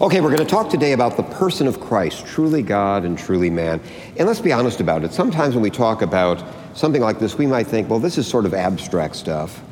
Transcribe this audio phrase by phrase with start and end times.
[0.00, 3.48] Okay, we're going to talk today about the person of Christ, truly God and truly
[3.48, 3.80] man.
[4.16, 5.12] And let's be honest about it.
[5.12, 6.42] Sometimes when we talk about
[6.76, 9.62] something like this, we might think, well, this is sort of abstract stuff.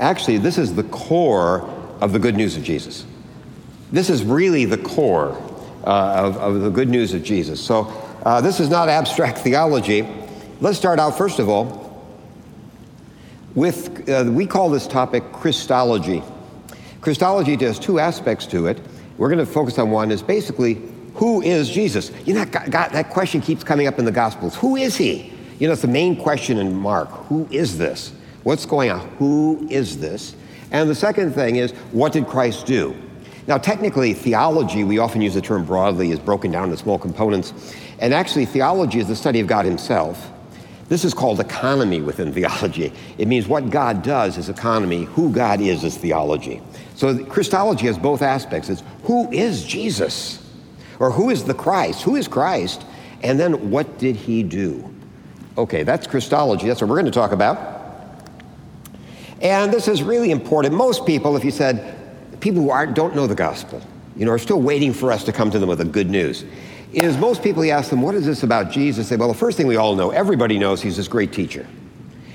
[0.00, 1.62] Actually, this is the core
[2.00, 3.06] of the good news of Jesus.
[3.92, 5.40] This is really the core
[5.84, 7.60] uh, of, of, the good news of Jesus.
[7.60, 7.84] So,
[8.24, 10.04] uh, this is not abstract theology.
[10.60, 12.04] Let's start out, first of all,
[13.54, 16.24] with, uh, we call this topic Christology.
[17.00, 18.80] Christology has two aspects to it.
[19.16, 20.80] We're going to focus on one is basically
[21.14, 22.10] who is Jesus?
[22.24, 24.56] You know, that, that question keeps coming up in the Gospels.
[24.56, 25.32] Who is he?
[25.58, 27.08] You know, it's the main question in Mark.
[27.28, 28.12] Who is this?
[28.42, 29.08] What's going on?
[29.18, 30.34] Who is this?
[30.72, 32.96] And the second thing is, what did Christ do?
[33.46, 37.52] Now, technically, theology, we often use the term broadly, is broken down into small components.
[38.00, 40.30] And actually, theology is the study of God Himself.
[40.88, 42.92] This is called economy within theology.
[43.18, 46.60] It means what God does is economy, who God is is theology.
[46.94, 48.70] So Christology has both aspects.
[48.70, 50.40] It's who is Jesus?
[51.00, 52.02] Or who is the Christ?
[52.02, 52.84] Who is Christ?
[53.22, 54.94] And then what did he do?
[55.58, 56.66] Okay, that's Christology.
[56.66, 57.82] That's what we're going to talk about.
[59.40, 60.74] And this is really important.
[60.74, 63.82] Most people, if you said, people who aren't, don't know the gospel,
[64.16, 66.44] you know, are still waiting for us to come to them with the good news.
[66.92, 69.08] Is most people, you ask them, what is this about Jesus?
[69.08, 71.66] They say, well, the first thing we all know, everybody knows he's this great teacher.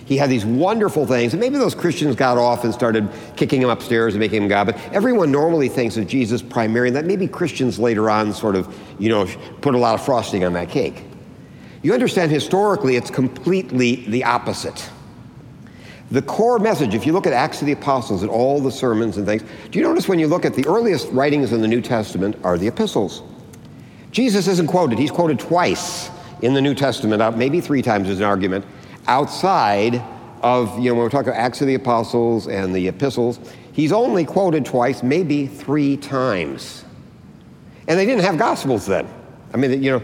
[0.09, 3.69] He had these wonderful things, and maybe those Christians got off and started kicking him
[3.69, 4.65] upstairs and making him God.
[4.65, 8.75] But everyone normally thinks of Jesus primarily, and that maybe Christians later on sort of,
[8.97, 9.27] you know,
[9.61, 11.03] put a lot of frosting on that cake.
[11.83, 14.89] You understand historically, it's completely the opposite.
[16.09, 19.17] The core message, if you look at Acts of the Apostles and all the sermons
[19.17, 21.81] and things, do you notice when you look at the earliest writings in the New
[21.81, 23.21] Testament are the epistles?
[24.09, 26.09] Jesus isn't quoted, he's quoted twice
[26.41, 28.65] in the New Testament, uh, maybe three times as an argument
[29.09, 30.01] outside
[30.41, 33.39] of, you know, when we're talking about Acts of the Apostles and the epistles,
[33.73, 36.85] he's only quoted twice, maybe three times.
[37.87, 39.07] And they didn't have gospels then.
[39.53, 40.03] I mean, you know,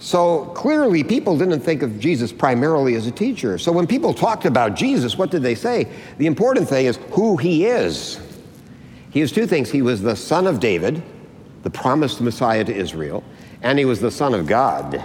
[0.00, 3.58] so clearly people didn't think of Jesus primarily as a teacher.
[3.58, 5.88] So when people talked about Jesus, what did they say?
[6.16, 8.20] The important thing is who he is.
[9.10, 9.70] He is two things.
[9.70, 11.02] He was the son of David,
[11.64, 13.22] the promised Messiah to Israel,
[13.62, 15.02] and he was the son of God.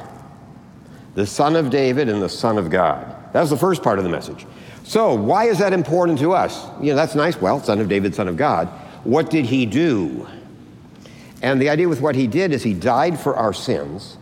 [1.16, 3.23] The son of David and the son of God.
[3.34, 4.46] That was the first part of the message.
[4.84, 6.66] So, why is that important to us?
[6.80, 7.40] You know, that's nice.
[7.40, 8.68] Well, son of David, son of God.
[9.04, 10.28] What did he do?
[11.42, 14.18] And the idea with what he did is he died for our sins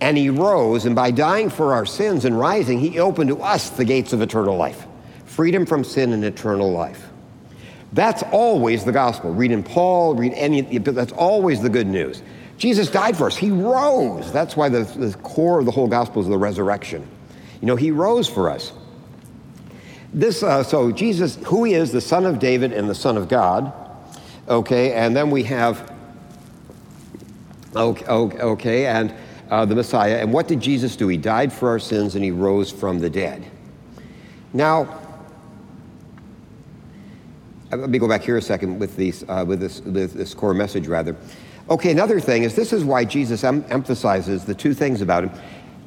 [0.00, 3.70] and he rose, and by dying for our sins and rising, he opened to us
[3.70, 4.86] the gates of eternal life
[5.26, 7.08] freedom from sin and eternal life.
[7.92, 9.32] That's always the gospel.
[9.32, 12.22] Read in Paul, read any, that's always the good news.
[12.58, 13.36] Jesus died for us.
[13.36, 14.32] He rose.
[14.32, 17.08] That's why the, the core of the whole gospel is the resurrection.
[17.60, 18.72] You know, he rose for us.
[20.12, 23.28] This, uh, so Jesus, who he is, the son of David and the son of
[23.28, 23.72] God.
[24.48, 25.92] Okay, and then we have,
[27.76, 29.14] okay, okay and
[29.50, 30.18] uh, the Messiah.
[30.18, 31.06] And what did Jesus do?
[31.08, 33.44] He died for our sins and he rose from the dead.
[34.52, 35.00] Now,
[37.72, 40.34] uh, let me go back here a second with, these, uh, with, this, with this
[40.34, 41.14] core message, rather.
[41.68, 45.30] Okay, another thing is this is why Jesus em- emphasizes the two things about him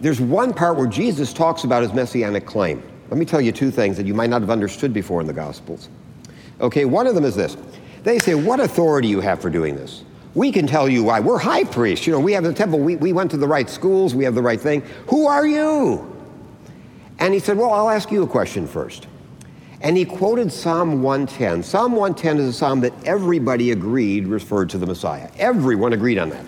[0.04, 2.84] there's one part where Jesus talks about his messianic claim.
[3.10, 5.34] Let me tell you two things that you might not have understood before in the
[5.34, 5.88] Gospels.
[6.60, 7.56] Okay, one of them is this.
[8.04, 10.04] They say, What authority you have for doing this?
[10.36, 11.22] We can tell you why.
[11.22, 12.06] We're high priests.
[12.06, 12.80] You know, we have the temple.
[12.80, 14.14] We, we went to the right schools.
[14.14, 14.82] We have the right thing.
[15.08, 16.10] Who are you?
[17.20, 19.08] And he said, Well, I'll ask you a question first.
[19.80, 21.64] And he quoted Psalm 110.
[21.64, 25.32] Psalm 110 is a psalm that everybody agreed referred to the Messiah.
[25.38, 26.46] Everyone agreed on that.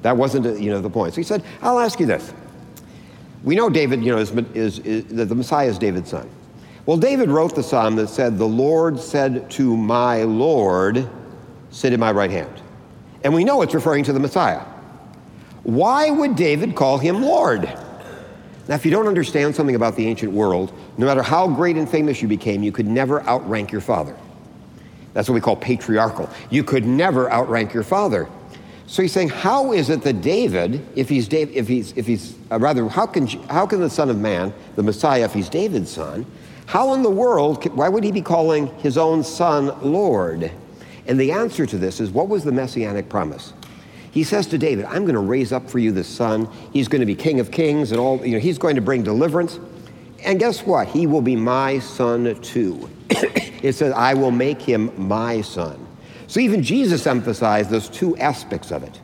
[0.00, 1.12] That wasn't, you know, the point.
[1.12, 2.32] So he said, I'll ask you this.
[3.44, 6.28] We know David, you know, is, is, is, that the Messiah is David's son.
[6.86, 11.08] Well, David wrote the psalm that said, The Lord said to my Lord,
[11.70, 12.62] Sit at my right hand.
[13.22, 14.60] And we know it's referring to the Messiah.
[15.62, 17.62] Why would David call him Lord?
[18.66, 21.88] Now, if you don't understand something about the ancient world, no matter how great and
[21.88, 24.16] famous you became, you could never outrank your father.
[25.12, 26.30] That's what we call patriarchal.
[26.50, 28.28] You could never outrank your father.
[28.86, 32.36] So he's saying, how is it that David, if he's Dave, if he's if he's
[32.50, 35.90] uh, rather, how can how can the Son of Man, the Messiah, if he's David's
[35.90, 36.26] son,
[36.66, 40.50] how in the world why would he be calling his own son Lord?
[41.06, 43.52] And the answer to this is, what was the messianic promise?
[44.10, 46.48] He says to David, "I'm going to raise up for you this son.
[46.72, 48.24] He's going to be King of Kings, and all.
[48.24, 49.58] You know, he's going to bring deliverance.
[50.22, 50.88] And guess what?
[50.88, 52.88] He will be my son too.
[53.10, 55.83] it says, I will make him my son."
[56.34, 59.00] So even Jesus emphasized those two aspects of it.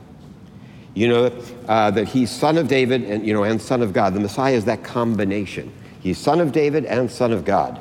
[0.94, 4.15] You know, uh, that he's son of David and, you know, and son of God.
[4.15, 5.73] The Messiah is that combination.
[6.00, 7.81] He's son of David and son of God.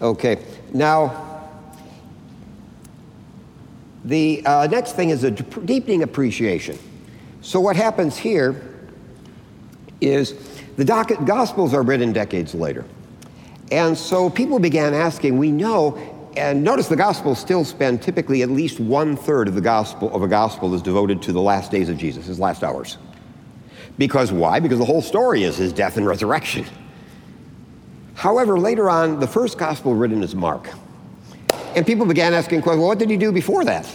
[0.00, 0.42] Okay,
[0.72, 1.50] now,
[4.06, 6.78] The uh, next thing is a deepening appreciation.
[7.42, 8.56] So, what happens here
[10.00, 10.32] is
[10.78, 12.86] the Gospels are written decades later.
[13.70, 18.50] And so people began asking, we know, and notice the Gospels still spend typically at
[18.50, 21.88] least one third of the Gospel of a Gospel is devoted to the last days
[21.88, 22.98] of Jesus, his last hours.
[23.98, 24.60] Because why?
[24.60, 26.64] Because the whole story is his death and resurrection.
[28.14, 30.68] However, later on, the first Gospel written is Mark.
[31.74, 33.86] And people began asking questions, well, what did he do before that?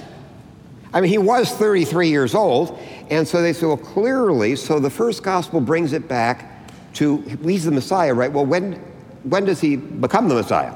[0.93, 2.79] I mean, he was 33 years old,
[3.09, 7.65] and so they said, well, clearly, so the first gospel brings it back to, he's
[7.65, 8.31] the Messiah, right?
[8.31, 8.73] Well, when,
[9.23, 10.73] when does he become the Messiah?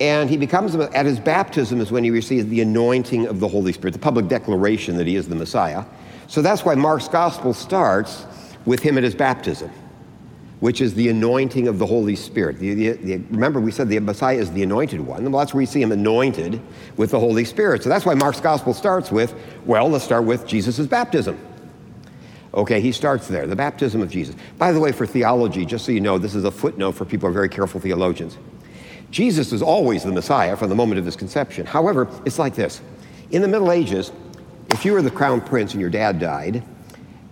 [0.00, 3.72] And he becomes, at his baptism is when he receives the anointing of the Holy
[3.72, 5.84] Spirit, the public declaration that he is the Messiah.
[6.28, 8.24] So that's why Mark's gospel starts
[8.64, 9.70] with him at his baptism
[10.60, 12.58] which is the anointing of the Holy Spirit.
[12.58, 15.30] The, the, the, remember, we said the Messiah is the anointed one.
[15.30, 16.60] Well, that's where we see him anointed
[16.96, 17.82] with the Holy Spirit.
[17.82, 19.34] So that's why Mark's gospel starts with,
[19.64, 21.38] well, let's start with Jesus' baptism.
[22.54, 24.34] Okay, he starts there, the baptism of Jesus.
[24.56, 27.28] By the way, for theology, just so you know, this is a footnote for people
[27.28, 28.36] who are very careful theologians.
[29.10, 31.66] Jesus is always the Messiah from the moment of his conception.
[31.66, 32.80] However, it's like this.
[33.30, 34.12] In the Middle Ages,
[34.70, 36.62] if you were the crown prince and your dad died,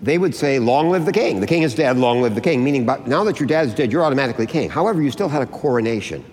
[0.03, 1.41] they would say, Long live the king.
[1.41, 2.65] The king is dead, long live the king.
[2.65, 4.71] Meaning, but now that your dad's dead, you're automatically king.
[4.71, 6.25] However, you still had a coronation.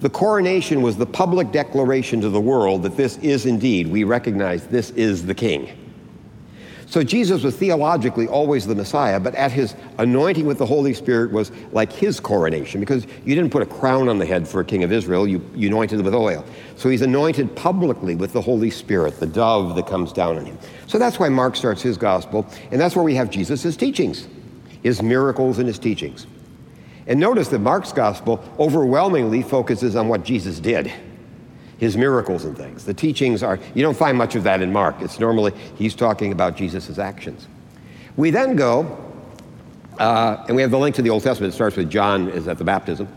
[0.00, 4.66] The coronation was the public declaration to the world that this is indeed, we recognize
[4.66, 5.85] this is the king.
[6.88, 11.32] So Jesus was theologically always the Messiah, but at his anointing with the Holy Spirit
[11.32, 14.64] was like his coronation because you didn't put a crown on the head for a
[14.64, 16.44] king of Israel, you, you anointed him with oil.
[16.76, 20.58] So he's anointed publicly with the Holy Spirit, the dove that comes down on him.
[20.86, 24.28] So that's why Mark starts his gospel, and that's where we have Jesus' teachings,
[24.84, 26.28] his miracles and his teachings.
[27.08, 30.92] And notice that Mark's gospel overwhelmingly focuses on what Jesus did
[31.78, 32.84] his miracles and things.
[32.84, 34.96] The teachings are, you don't find much of that in Mark.
[35.00, 37.46] It's normally, he's talking about Jesus' actions.
[38.16, 38.98] We then go,
[39.98, 41.52] uh, and we have the link to the Old Testament.
[41.52, 43.08] It starts with John is at the baptism.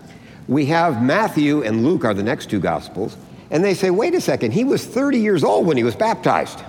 [0.48, 3.16] We have Matthew and Luke are the next two gospels,
[3.52, 6.60] and they say, wait a second, he was 30 years old when he was baptized.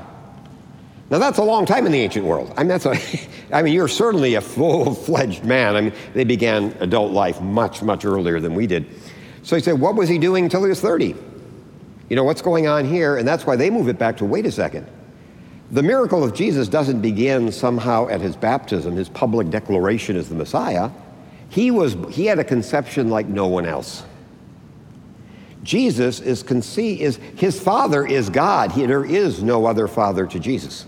[1.11, 2.53] Now that's a long time in the ancient world.
[2.57, 2.97] I mean, that's a,
[3.53, 5.75] I mean, you're certainly a full-fledged man.
[5.75, 8.87] I mean, they began adult life much, much earlier than we did.
[9.43, 11.17] So he said, what was he doing until he was 30?
[12.11, 13.17] You know, what's going on here?
[13.17, 14.87] And that's why they move it back to wait a second.
[15.71, 20.35] The miracle of Jesus doesn't begin somehow at his baptism, his public declaration as the
[20.35, 20.91] Messiah.
[21.49, 24.03] He, was, he had a conception like no one else.
[25.63, 28.73] Jesus is conceived, is his father is God.
[28.73, 30.87] He, there is no other father to Jesus.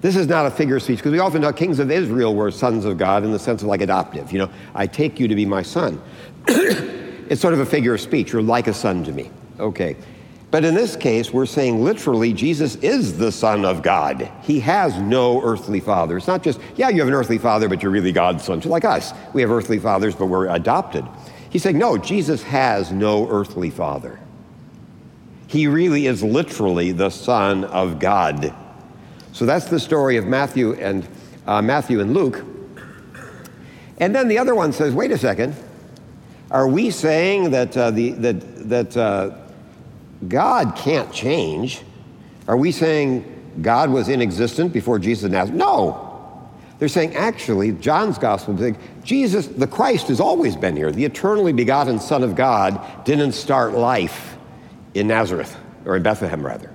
[0.00, 2.50] This is not a figure of speech because we often know kings of Israel were
[2.50, 4.32] sons of God in the sense of like adoptive.
[4.32, 6.00] You know, I take you to be my son.
[6.48, 8.32] it's sort of a figure of speech.
[8.32, 9.30] You're like a son to me.
[9.58, 9.96] Okay.
[10.50, 14.30] But in this case, we're saying literally Jesus is the Son of God.
[14.42, 16.16] He has no earthly father.
[16.16, 18.62] It's not just, yeah, you have an earthly father, but you're really God's son.
[18.62, 21.04] So like us, we have earthly fathers, but we're adopted.
[21.50, 24.20] He's saying, no, Jesus has no earthly father.
[25.48, 28.54] He really is literally the Son of God.
[29.32, 31.06] So that's the story of Matthew and
[31.46, 32.44] uh, Matthew and Luke.
[33.98, 35.54] And then the other one says, wait a second,
[36.50, 39.45] are we saying that uh, the that that uh,
[40.26, 41.82] God can't change.
[42.48, 43.24] Are we saying
[43.62, 45.58] God was inexistent before Jesus of Nazareth?
[45.58, 46.02] No.
[46.78, 50.92] They're saying actually, John's gospel saying Jesus, the Christ, has always been here.
[50.92, 54.36] The eternally begotten Son of God didn't start life
[54.94, 56.70] in Nazareth, or in Bethlehem, rather.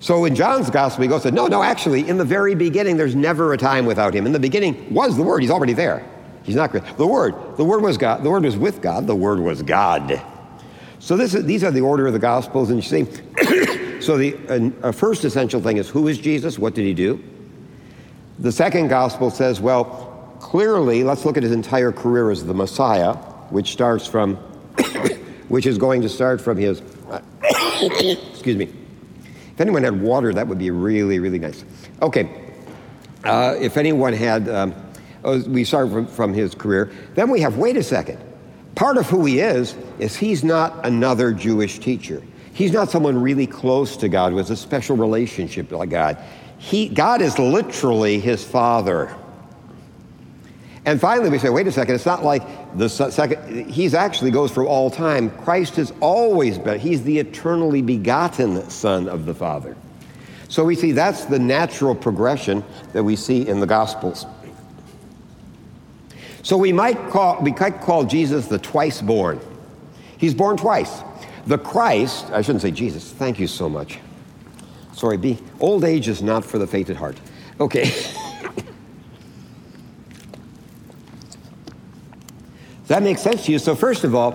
[0.00, 3.54] So in John's gospel, he goes, no, no, actually, in the very beginning, there's never
[3.54, 4.26] a time without him.
[4.26, 5.40] In the beginning was the Word.
[5.40, 6.06] He's already there.
[6.42, 7.34] He's not the Word.
[7.56, 8.22] The Word was God.
[8.22, 9.06] The Word was with God.
[9.06, 10.20] The Word was God.
[11.04, 13.04] So is, these are the order of the Gospels, and you see,
[14.00, 16.58] so the uh, first essential thing is who is Jesus?
[16.58, 17.22] What did he do?
[18.38, 23.16] The second Gospel says, well, clearly, let's look at his entire career as the Messiah,
[23.50, 24.36] which starts from,
[25.48, 26.80] which is going to start from his,
[27.10, 28.72] uh, excuse me.
[29.52, 31.66] If anyone had water, that would be really, really nice.
[32.00, 32.30] Okay.
[33.24, 34.74] Uh, if anyone had, um,
[35.22, 36.90] oh, we start from, from his career.
[37.14, 38.23] Then we have, wait a second.
[38.74, 42.22] Part of who he is is he's not another Jewish teacher.
[42.52, 46.18] He's not someone really close to God has a special relationship with God.
[46.58, 49.14] He, God is literally his father.
[50.86, 52.42] And finally, we say, wait a second, it's not like
[52.76, 55.30] the second, he's actually goes for all time.
[55.30, 59.76] Christ has always been, he's the eternally begotten Son of the Father.
[60.48, 62.62] So we see that's the natural progression
[62.92, 64.26] that we see in the Gospels.
[66.44, 69.40] So we might call, we might call Jesus the twice born.
[70.18, 71.02] He's born twice.
[71.46, 73.98] The Christ, I shouldn't say Jesus, thank you so much.
[74.92, 75.38] Sorry, B.
[75.58, 77.16] old age is not for the faint at heart.
[77.58, 77.84] Okay.
[82.88, 83.58] that makes sense to you?
[83.58, 84.32] So, first of all,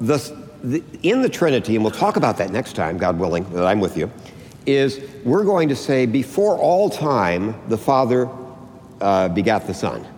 [0.00, 0.18] the,
[0.64, 3.78] the, in the Trinity, and we'll talk about that next time, God willing, that I'm
[3.78, 4.10] with you,
[4.66, 8.28] is we're going to say before all time, the Father
[9.00, 10.11] uh, begat the Son.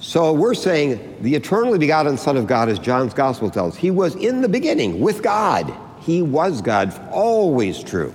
[0.00, 4.16] So we're saying the eternally begotten Son of God, as John's Gospel tells, he was
[4.16, 5.72] in the beginning with God.
[6.00, 8.14] He was God, always true.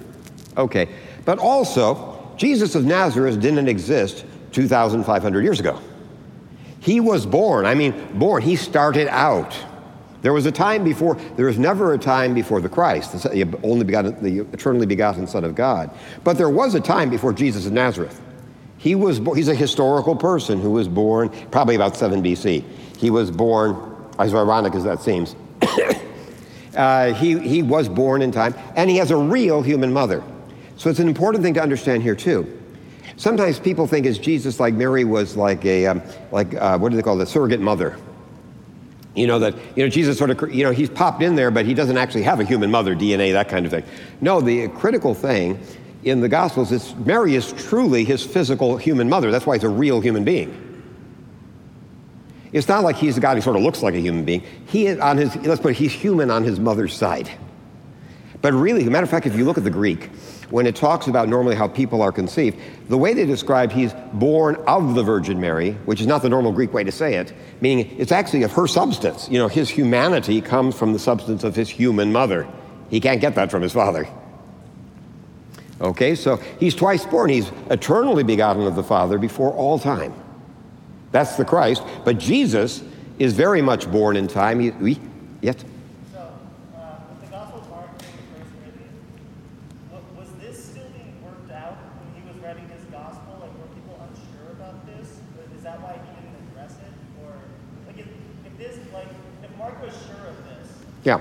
[0.57, 0.89] Okay,
[1.25, 5.79] but also, Jesus of Nazareth didn't exist 2,500 years ago.
[6.79, 9.55] He was born, I mean, born, he started out.
[10.23, 13.85] There was a time before, there was never a time before the Christ, the only
[13.85, 15.91] begotten, the eternally begotten Son of God.
[16.23, 18.19] But there was a time before Jesus of Nazareth.
[18.85, 22.63] He was, he's a historical person who was born probably about 7 BC.
[22.99, 23.75] He was born,
[24.19, 25.35] as ironic as that seems,
[26.77, 30.23] uh, he, he was born in time, and he has a real human mother.
[30.77, 32.61] So it's an important thing to understand here, too.
[33.15, 36.95] Sometimes people think is Jesus like Mary was like a, um, like, uh, what do
[36.95, 37.97] they call it, a surrogate mother.
[39.15, 41.65] You know, that, you know, Jesus sort of, you know, he's popped in there, but
[41.65, 43.83] he doesn't actually have a human mother, DNA, that kind of thing.
[44.21, 45.59] No, the critical thing
[46.05, 49.31] in the Gospels is Mary is truly his physical human mother.
[49.31, 50.61] That's why he's a real human being.
[52.53, 54.43] It's not like he's a guy who sort of looks like a human being.
[54.67, 57.29] He on his, let's put it, he's human on his mother's side.
[58.41, 60.11] But really, as a matter of fact, if you look at the Greek,
[60.51, 64.55] when it talks about normally how people are conceived, the way they describe he's born
[64.67, 67.93] of the Virgin Mary, which is not the normal Greek way to say it, meaning
[67.97, 69.27] it's actually of her substance.
[69.27, 72.47] You know, his humanity comes from the substance of his human mother.
[72.91, 74.07] He can't get that from his father.
[75.81, 77.29] Okay, so he's twice born.
[77.29, 80.13] He's eternally begotten of the Father before all time.
[81.11, 81.83] That's the Christ.
[82.05, 82.81] But Jesus
[83.19, 84.61] is very much born in time.
[84.61, 84.99] He, we,
[85.41, 85.57] yes?
[86.13, 88.87] So, uh, with the Gospel of Mark being the first written,
[90.17, 93.35] was this still being worked out when he was writing his Gospel?
[93.41, 95.19] Like, were people unsure about this?
[95.57, 96.91] Is that why he didn't address it?
[97.23, 97.35] Or,
[97.87, 98.07] like, if,
[98.47, 99.07] if this, like,
[99.43, 100.71] if Mark was sure of this,
[101.03, 101.19] yeah.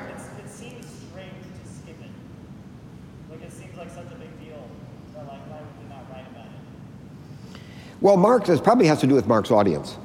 [8.04, 9.96] Well, Mark, this probably has to do with Mark's audience.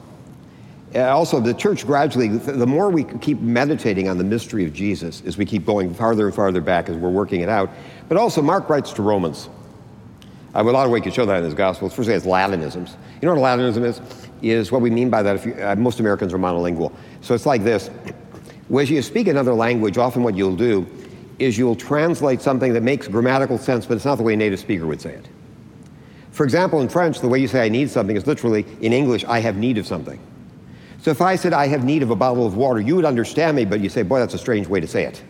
[0.95, 5.21] Uh, also, the church gradually, the more we keep meditating on the mystery of Jesus,
[5.25, 7.69] as we keep going farther and farther back as we're working it out.
[8.07, 9.49] But also, Mark writes to Romans.
[10.55, 11.93] Uh, a lot of ways to show that in his Gospels.
[11.93, 12.95] First, has Latinisms.
[13.21, 13.99] You know what a Latinism is?
[14.41, 15.35] Is what we mean by that.
[15.35, 17.89] If you, uh, most Americans are monolingual, so it's like this:
[18.73, 20.87] as you speak another language, often what you'll do
[21.37, 24.59] is you'll translate something that makes grammatical sense, but it's not the way a native
[24.59, 25.27] speaker would say it.
[26.39, 29.25] For example, in French, the way you say I need something is literally, in English,
[29.25, 30.17] I have need of something.
[31.01, 33.57] So if I said I have need of a bottle of water, you would understand
[33.57, 35.21] me, but you say, boy, that's a strange way to say it.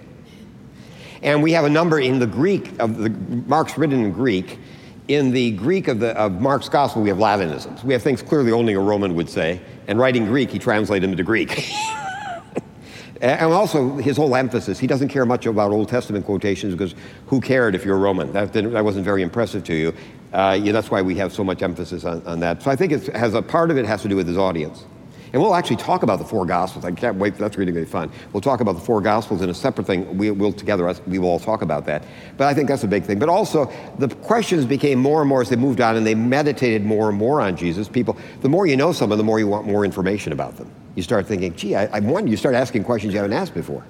[1.23, 4.59] And we have a number in the Greek of the Mark's written in Greek.
[5.07, 7.83] In the Greek of, the, of Mark's gospel, we have Latinisms.
[7.83, 9.61] We have things clearly only a Roman would say.
[9.87, 11.73] And writing Greek, he translated them into Greek.
[13.19, 16.93] and also his whole emphasis, he doesn't care much about Old Testament quotations because
[17.25, 18.31] who cared if you're a Roman?
[18.31, 19.95] That, that wasn't very impressive to you.
[20.31, 22.61] Uh, yeah, that's why we have so much emphasis on, on that.
[22.61, 24.85] So I think it has a part of it has to do with his audience.
[25.31, 26.85] And we'll actually talk about the four Gospels.
[26.85, 27.37] I can't wait.
[27.37, 28.11] That's really going to be fun.
[28.33, 30.17] We'll talk about the four Gospels in a separate thing.
[30.17, 32.03] We, will together, we will all talk about that.
[32.37, 33.19] But I think that's a big thing.
[33.19, 36.83] But also, the questions became more and more as they moved on and they meditated
[36.83, 37.87] more and more on Jesus.
[37.87, 40.71] People, the more you know someone, the more you want more information about them.
[40.95, 43.85] You start thinking, gee, I, I wonder, you start asking questions you haven't asked before.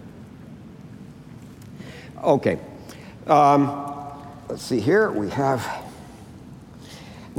[2.21, 2.59] Okay.
[3.27, 4.13] Um,
[4.49, 5.09] let's see here.
[5.09, 5.88] We have.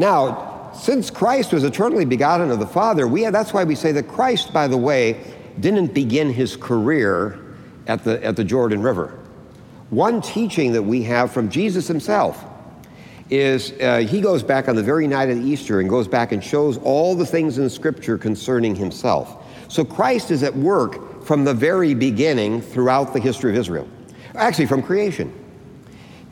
[0.00, 3.92] Now, since Christ was eternally begotten of the Father, we have, that's why we say
[3.92, 5.22] that Christ, by the way,
[5.60, 7.38] didn't begin his career
[7.86, 9.18] at the, at the Jordan River.
[9.90, 12.42] One teaching that we have from Jesus himself
[13.28, 16.42] is uh, he goes back on the very night of Easter and goes back and
[16.42, 19.44] shows all the things in Scripture concerning himself.
[19.68, 23.86] So Christ is at work from the very beginning throughout the history of Israel,
[24.34, 25.30] actually, from creation.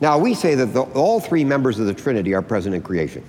[0.01, 3.23] Now, we say that the, all three members of the Trinity are present in creation.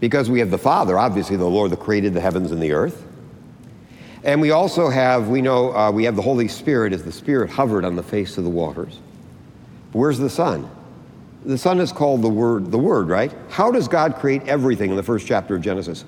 [0.00, 3.04] Because we have the Father, obviously the Lord that created the heavens and the earth.
[4.24, 7.50] And we also have, we know, uh, we have the Holy Spirit as the Spirit
[7.50, 8.98] hovered on the face of the waters.
[9.92, 10.70] Where's the Son?
[11.44, 13.32] The Son is called the Word, the Word, right?
[13.48, 16.04] How does God create everything in the first chapter of Genesis?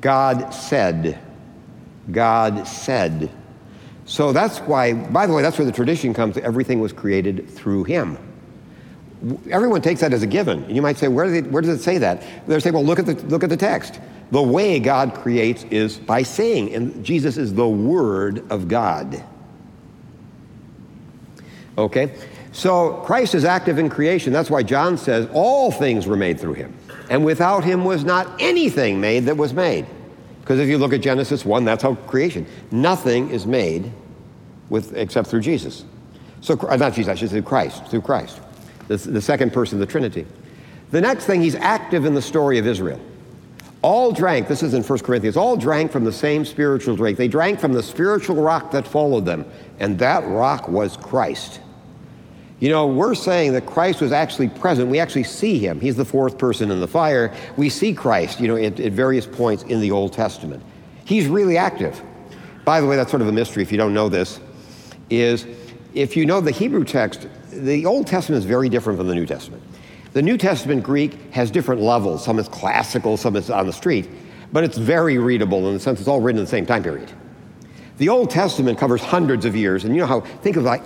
[0.00, 1.18] God said.
[2.10, 3.30] God said.
[4.06, 6.38] So that's why, by the way, that's where the tradition comes.
[6.38, 8.18] Everything was created through Him
[9.50, 10.64] everyone takes that as a given.
[10.64, 12.24] And you might say, where, they, where does it say that?
[12.46, 14.00] They say, well, look at, the, look at the text.
[14.30, 19.22] The way God creates is by saying, and Jesus is the Word of God.
[21.76, 22.14] Okay?
[22.52, 24.32] So Christ is active in creation.
[24.32, 26.74] That's why John says all things were made through him.
[27.08, 29.86] And without him was not anything made that was made.
[30.40, 32.46] Because if you look at Genesis 1, that's how creation.
[32.70, 33.92] Nothing is made
[34.68, 35.84] with, except through Jesus.
[36.40, 38.40] So, uh, not Jesus, I should say Christ, through Christ,
[38.90, 40.26] the, the second person of the Trinity.
[40.90, 43.00] The next thing, he's active in the story of Israel.
[43.82, 47.16] All drank, this is in 1 Corinthians, all drank from the same spiritual drink.
[47.16, 49.46] They drank from the spiritual rock that followed them,
[49.78, 51.60] and that rock was Christ.
[52.58, 54.90] You know, we're saying that Christ was actually present.
[54.90, 55.80] We actually see him.
[55.80, 57.32] He's the fourth person in the fire.
[57.56, 60.62] We see Christ, you know, at, at, various points in the Old Testament.
[61.04, 62.02] He's really active.
[62.64, 64.40] By the way, that's sort of a mystery if you don't know this,
[65.08, 65.46] is
[65.94, 69.26] if you know the Hebrew text, the Old Testament is very different from the New
[69.26, 69.62] Testament.
[70.12, 72.24] The New Testament Greek has different levels.
[72.24, 74.08] Some is classical, some is on the street,
[74.52, 77.10] but it's very readable in the sense it's all written in the same time period.
[77.98, 80.82] The Old Testament covers hundreds of years, and you know how, think of like,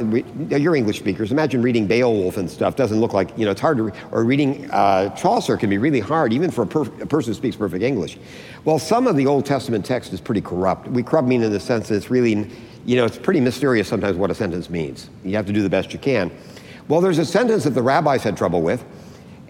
[0.50, 3.76] you're English speakers, imagine reading Beowulf and stuff, doesn't look like, you know, it's hard
[3.76, 7.30] to, or reading uh, Chaucer can be really hard, even for a, perf- a, person
[7.30, 8.18] who speaks perfect English.
[8.64, 10.88] Well, some of the Old Testament text is pretty corrupt.
[10.88, 12.50] We corrupt mean in the sense that it's really,
[12.84, 15.08] you know, it's pretty mysterious sometimes what a sentence means.
[15.24, 16.32] You have to do the best you can.
[16.88, 18.84] Well, there's a sentence that the rabbis had trouble with,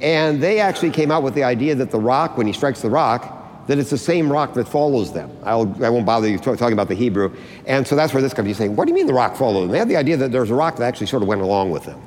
[0.00, 2.90] and they actually came out with the idea that the rock, when he strikes the
[2.90, 5.30] rock, that it's the same rock that follows them.
[5.42, 7.34] I'll, I will not bother you talking about the Hebrew.
[7.66, 8.46] And so that's where this comes.
[8.46, 9.70] You're saying, what do you mean the rock followed them?
[9.70, 11.84] They had the idea that there's a rock that actually sort of went along with
[11.84, 12.00] them.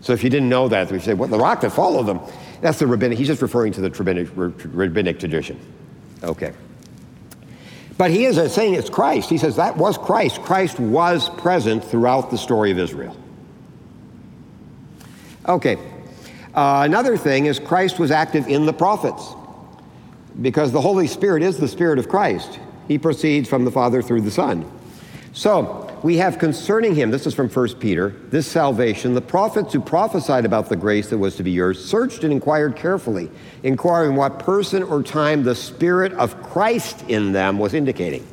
[0.00, 2.20] So if you didn't know that, we say, well, the rock that followed them,
[2.60, 3.18] that's the rabbinic.
[3.18, 5.58] He's just referring to the rabbinic, rabbinic tradition.
[6.22, 6.52] Okay.
[7.98, 9.30] But he is saying it's Christ.
[9.30, 10.40] He says that was Christ.
[10.42, 13.16] Christ was present throughout the story of Israel.
[15.46, 15.76] Okay.
[16.54, 19.34] Uh, another thing is Christ was active in the prophets
[20.40, 22.58] because the Holy Spirit is the Spirit of Christ.
[22.88, 24.70] He proceeds from the Father through the Son.
[25.32, 29.80] So, we have concerning him, this is from 1 Peter, this salvation, the prophets who
[29.80, 33.30] prophesied about the grace that was to be yours searched and inquired carefully,
[33.62, 38.24] inquiring what person or time the Spirit of Christ in them was indicating.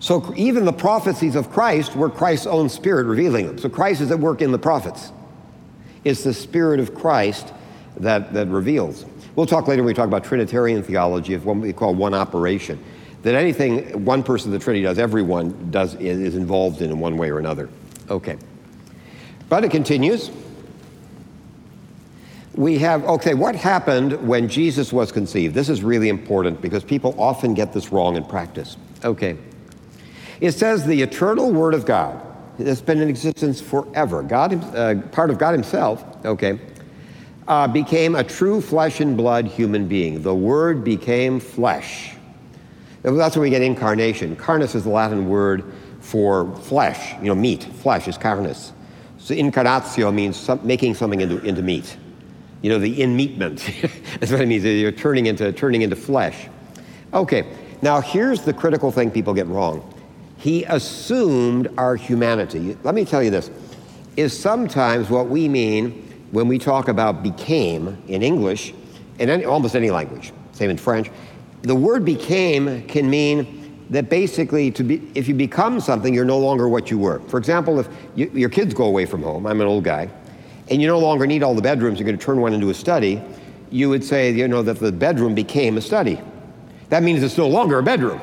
[0.00, 3.58] So, even the prophecies of Christ were Christ's own Spirit revealing them.
[3.58, 5.12] So, Christ is at work in the prophets.
[6.06, 7.52] It's the Spirit of Christ
[7.96, 9.04] that, that reveals.
[9.34, 12.78] We'll talk later when we talk about Trinitarian theology of what we call one operation.
[13.22, 17.16] That anything one person of the Trinity does, everyone does is involved in in one
[17.16, 17.68] way or another.
[18.08, 18.38] Okay.
[19.48, 20.30] But it continues.
[22.54, 25.56] We have, okay, what happened when Jesus was conceived?
[25.56, 28.76] This is really important because people often get this wrong in practice.
[29.04, 29.36] Okay.
[30.40, 32.22] It says the eternal Word of God
[32.58, 34.22] has been in existence forever.
[34.22, 36.58] God, uh, part of God Himself, okay,
[37.48, 40.22] uh, became a true flesh and blood human being.
[40.22, 42.16] The Word became flesh.
[43.14, 44.34] That's where we get incarnation.
[44.34, 45.64] Carnus is the Latin word
[46.00, 47.62] for flesh, you know, meat.
[47.62, 48.72] Flesh is carnus.
[49.18, 51.96] So incarnatio means some, making something into, into meat.
[52.62, 53.58] You know, the in-meatment.
[54.20, 54.64] That's what it means.
[54.64, 56.48] You're turning into, turning into flesh.
[57.14, 57.46] Okay,
[57.80, 59.92] now here's the critical thing people get wrong.
[60.36, 62.76] He assumed our humanity.
[62.82, 63.50] Let me tell you this,
[64.16, 68.74] is sometimes what we mean when we talk about became in English,
[69.18, 71.10] in any, almost any language, same in French,
[71.62, 76.38] the word became can mean that basically to be, if you become something, you're no
[76.38, 77.20] longer what you were.
[77.28, 80.08] For example, if you, your kids go away from home, I'm an old guy,
[80.68, 82.74] and you no longer need all the bedrooms, you're going to turn one into a
[82.74, 83.22] study,
[83.70, 86.20] you would say, you know, that the bedroom became a study.
[86.88, 88.20] That means it's no longer a bedroom.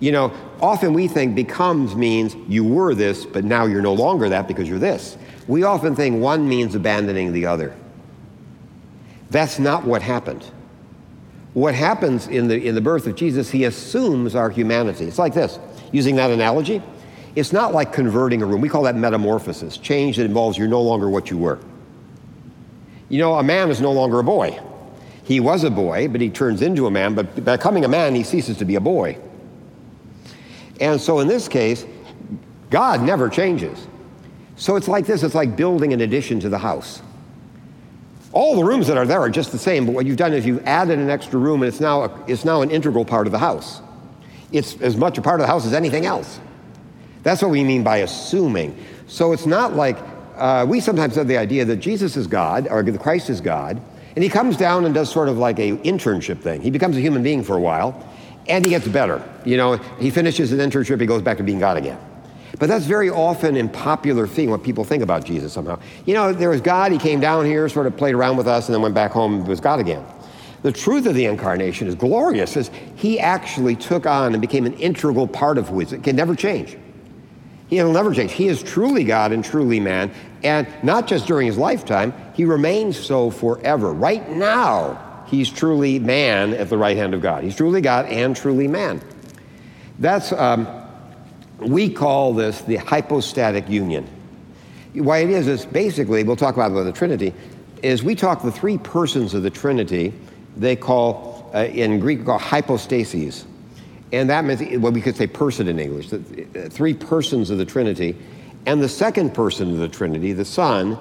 [0.00, 4.30] You know, often we think becomes means you were this, but now you're no longer
[4.30, 5.16] that because you're this.
[5.46, 7.76] We often think one means abandoning the other.
[9.30, 10.44] That's not what happened.
[11.52, 15.04] What happens in the, in the birth of Jesus, he assumes our humanity.
[15.04, 15.58] It's like this,
[15.92, 16.82] using that analogy.
[17.36, 18.60] It's not like converting a room.
[18.60, 21.58] We call that metamorphosis, change that involves you're no longer what you were.
[23.08, 24.58] You know, a man is no longer a boy.
[25.24, 28.22] He was a boy, but he turns into a man, but becoming a man, he
[28.22, 29.18] ceases to be a boy.
[30.80, 31.86] And so in this case,
[32.70, 33.86] God never changes.
[34.56, 37.02] So it's like this it's like building an addition to the house.
[38.32, 40.46] All the rooms that are there are just the same, but what you've done is
[40.46, 43.32] you've added an extra room and it's now, a, it's now an integral part of
[43.32, 43.80] the house.
[44.52, 46.38] It's as much a part of the house as anything else.
[47.22, 48.76] That's what we mean by assuming.
[49.08, 49.98] So it's not like
[50.36, 53.80] uh, we sometimes have the idea that Jesus is God or the Christ is God,
[54.14, 56.62] and he comes down and does sort of like a internship thing.
[56.62, 58.08] He becomes a human being for a while,
[58.48, 59.22] and he gets better.
[59.44, 61.98] You know, he finishes his internship, he goes back to being God again.
[62.58, 65.78] But that's very often in popular thing what people think about Jesus somehow.
[66.04, 68.68] You know, there was God, he came down here, sort of played around with us,
[68.68, 70.04] and then went back home and was God again.
[70.62, 74.74] The truth of the incarnation is glorious, is he actually took on and became an
[74.74, 75.92] integral part of who is.
[75.92, 76.76] It can never change.
[77.68, 78.32] He'll never change.
[78.32, 80.10] He is truly God and truly man,
[80.42, 83.92] and not just during his lifetime, he remains so forever.
[83.92, 87.44] Right now, he's truly man at the right hand of God.
[87.44, 89.00] He's truly God and truly man.
[89.98, 90.66] That's, um,
[91.58, 94.06] we call this the hypostatic union.
[94.94, 97.32] Why it is, is basically, we'll talk about the Trinity,
[97.82, 100.12] is we talk the three persons of the Trinity,
[100.56, 103.44] they call, uh, in Greek, call hypostases.
[104.12, 106.18] And that means, well, we could say person in English, the
[106.56, 108.16] uh, three persons of the Trinity.
[108.66, 110.98] And the second person of the Trinity, the Son,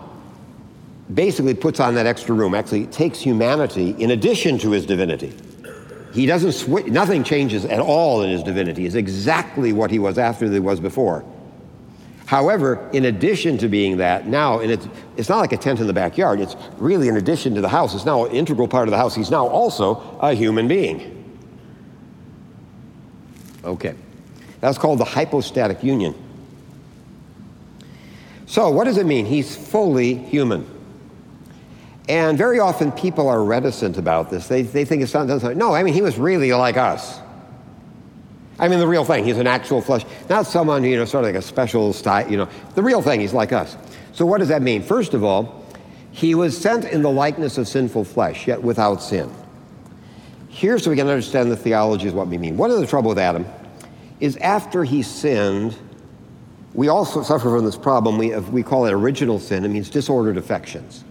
[1.13, 5.33] basically puts on that extra room, actually takes humanity in addition to his divinity.
[6.13, 8.83] He doesn't switch, nothing changes at all in his divinity.
[8.83, 11.23] He's exactly what he was after he was before.
[12.25, 15.87] However, in addition to being that, now, and it's, it's not like a tent in
[15.87, 18.91] the backyard, it's really in addition to the house, it's now an integral part of
[18.91, 19.15] the house.
[19.15, 21.15] He's now also a human being.
[23.63, 23.95] Okay.
[24.61, 26.13] That's called the hypostatic union.
[28.45, 29.25] So, what does it mean?
[29.25, 30.67] He's fully human.
[32.09, 34.47] And very often people are reticent about this.
[34.47, 37.19] They, they think it's not, no, I mean, he was really like us.
[38.57, 39.23] I mean, the real thing.
[39.23, 42.35] He's an actual flesh, not someone, you know, sort of like a special style, you
[42.35, 43.21] know, the real thing.
[43.21, 43.77] He's like us.
[44.11, 44.81] So, what does that mean?
[44.81, 45.63] First of all,
[46.11, 49.31] he was sent in the likeness of sinful flesh, yet without sin.
[50.49, 52.57] Here, so we can understand the theology is what we mean.
[52.57, 53.45] One of the trouble with Adam
[54.19, 55.77] is after he sinned,
[56.73, 58.17] we also suffer from this problem.
[58.17, 59.63] We, we call it original sin.
[59.63, 61.05] It means disordered affections.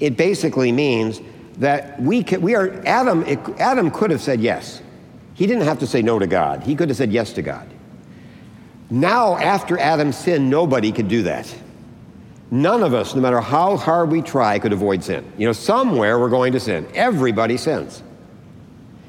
[0.00, 1.20] It basically means
[1.58, 3.24] that we, can, we are, Adam,
[3.58, 4.82] Adam could have said yes.
[5.34, 6.62] He didn't have to say no to God.
[6.62, 7.68] He could have said yes to God.
[8.90, 11.52] Now, after Adam's sin, nobody could do that.
[12.50, 15.24] None of us, no matter how hard we try, could avoid sin.
[15.36, 16.86] You know, somewhere we're going to sin.
[16.94, 18.02] Everybody sins.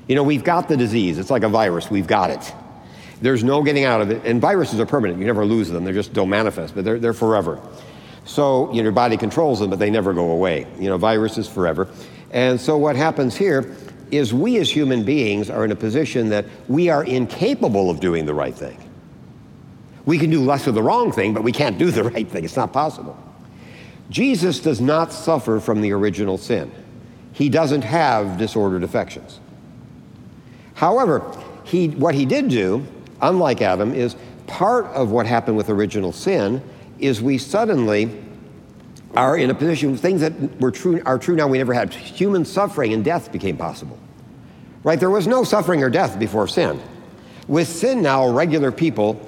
[0.07, 1.17] You know, we've got the disease.
[1.17, 1.89] It's like a virus.
[1.89, 2.53] We've got it.
[3.21, 4.23] There's no getting out of it.
[4.25, 5.19] And viruses are permanent.
[5.19, 5.83] You never lose them.
[5.83, 7.61] They just don't manifest, but they're, they're forever.
[8.25, 10.67] So, you know, your body controls them, but they never go away.
[10.79, 11.87] You know, viruses forever.
[12.31, 13.75] And so what happens here
[14.11, 18.25] is we as human beings are in a position that we are incapable of doing
[18.25, 18.77] the right thing.
[20.05, 22.43] We can do less of the wrong thing, but we can't do the right thing.
[22.43, 23.17] It's not possible.
[24.09, 26.71] Jesus does not suffer from the original sin.
[27.33, 29.39] He doesn't have disordered affections.
[30.75, 32.85] However, he, what he did do
[33.21, 34.15] unlike Adam, is
[34.47, 36.61] part of what happened with original sin
[36.99, 38.23] is we suddenly
[39.15, 41.93] are in a position, things that were true, are true now we never had.
[41.93, 43.97] Human suffering and death became possible.
[44.83, 44.99] Right?
[44.99, 46.81] There was no suffering or death before sin.
[47.47, 49.19] With sin now, regular people,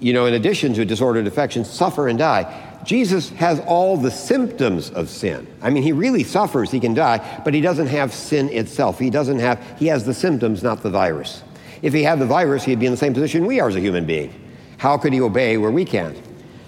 [0.00, 2.62] you know, in addition to disordered affections, suffer and die.
[2.84, 5.46] Jesus has all the symptoms of sin.
[5.60, 8.98] I mean, he really suffers, he can die, but he doesn't have sin itself.
[8.98, 11.42] He doesn't have, he has the symptoms, not the virus.
[11.82, 13.80] If he had the virus, he'd be in the same position we are as a
[13.80, 14.32] human being.
[14.78, 16.16] How could he obey where we can't?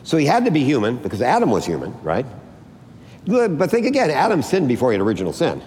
[0.09, 2.25] So he had to be human because Adam was human, right?
[3.27, 5.61] But think again, Adam sinned before he had original sin.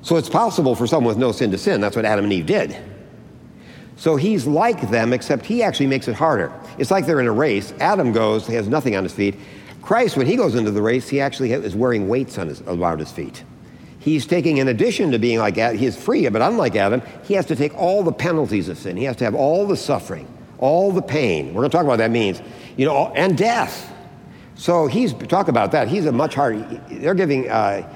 [0.00, 1.82] So it's possible for someone with no sin to sin.
[1.82, 2.74] That's what Adam and Eve did.
[3.96, 6.58] So he's like them, except he actually makes it harder.
[6.78, 7.74] It's like they're in a race.
[7.80, 9.34] Adam goes, he has nothing on his feet.
[9.82, 13.00] Christ, when he goes into the race, he actually is wearing weights on his, around
[13.00, 13.44] his feet.
[13.98, 17.34] He's taking, in addition to being like Adam, he is free, but unlike Adam, he
[17.34, 18.96] has to take all the penalties of sin.
[18.96, 20.26] He has to have all the suffering,
[20.64, 21.48] all the pain.
[21.48, 22.40] We're going to talk about what that means,
[22.78, 23.92] you know, and death.
[24.54, 25.88] So he's talk about that.
[25.88, 26.80] He's a much harder.
[26.88, 27.50] They're giving.
[27.50, 27.86] Uh,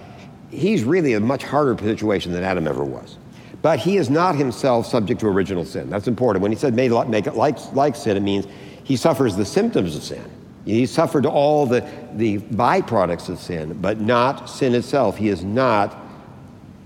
[0.50, 3.16] he's really a much harder situation than Adam ever was.
[3.62, 5.88] But he is not himself subject to original sin.
[5.88, 6.42] That's important.
[6.42, 8.46] When he said made make it like, like sin, it means
[8.85, 10.24] he suffers the symptoms of sin.
[10.64, 15.16] He suffered all the, the byproducts of sin, but not sin itself.
[15.16, 15.96] He is not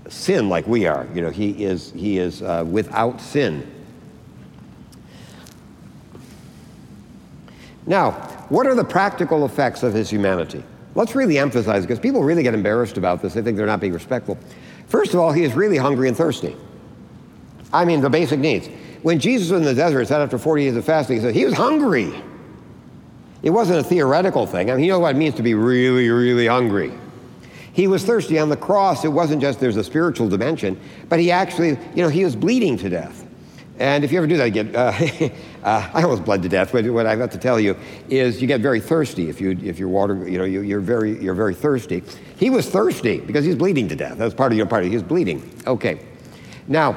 [0.07, 1.07] sin like we are.
[1.13, 3.69] You know, he is, he is uh, without sin.
[7.85, 8.11] Now,
[8.49, 10.63] what are the practical effects of his humanity?
[10.95, 13.33] Let's really emphasize because people really get embarrassed about this.
[13.33, 14.37] They think they're not being respectful.
[14.87, 16.55] First of all, he is really hungry and thirsty.
[17.73, 18.69] I mean, the basic needs.
[19.01, 21.45] When Jesus was in the desert, said after 40 days of fasting, he said he
[21.45, 22.13] was hungry.
[23.41, 24.71] It wasn't a theoretical thing.
[24.71, 26.93] I mean, you know what it means to be really, really hungry.
[27.73, 29.03] He was thirsty on the cross.
[29.03, 32.77] It wasn't just there's a spiritual dimension, but he actually, you know, he was bleeding
[32.77, 33.22] to death.
[33.83, 34.97] And if you ever do that again, uh,
[35.63, 36.71] uh, I almost bled to death.
[36.71, 37.75] But what I've got to tell you
[38.07, 41.21] is you get very thirsty if you if you're water, you know, you, are very
[41.21, 42.01] you're very thirsty.
[42.37, 44.17] He was thirsty because he's bleeding to death.
[44.17, 44.85] That's part of your part.
[44.85, 45.51] He was bleeding.
[45.67, 45.99] Okay,
[46.69, 46.95] now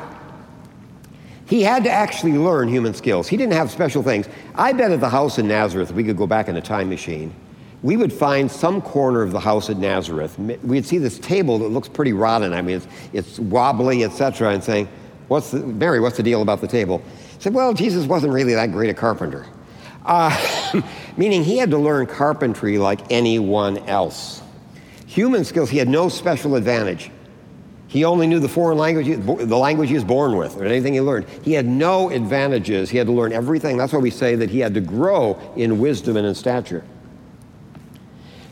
[1.46, 3.26] he had to actually learn human skills.
[3.26, 4.28] He didn't have special things.
[4.54, 7.34] I bet at the house in Nazareth, we could go back in a time machine,
[7.82, 10.38] we would find some corner of the house at Nazareth.
[10.38, 12.52] We'd see this table that looks pretty rotten.
[12.52, 14.52] I mean, it's, it's wobbly, etc.
[14.52, 14.88] And saying,
[15.28, 17.02] what's the, Mary, what's the deal about the table?
[17.06, 19.46] I said, well, Jesus wasn't really that great a carpenter.
[20.04, 20.82] Uh,
[21.16, 24.42] meaning he had to learn carpentry like anyone else.
[25.06, 27.10] Human skills, he had no special advantage.
[27.88, 31.00] He only knew the foreign language, the language he was born with, or anything he
[31.00, 31.28] learned.
[31.42, 32.90] He had no advantages.
[32.90, 33.76] He had to learn everything.
[33.76, 36.84] That's why we say that he had to grow in wisdom and in stature.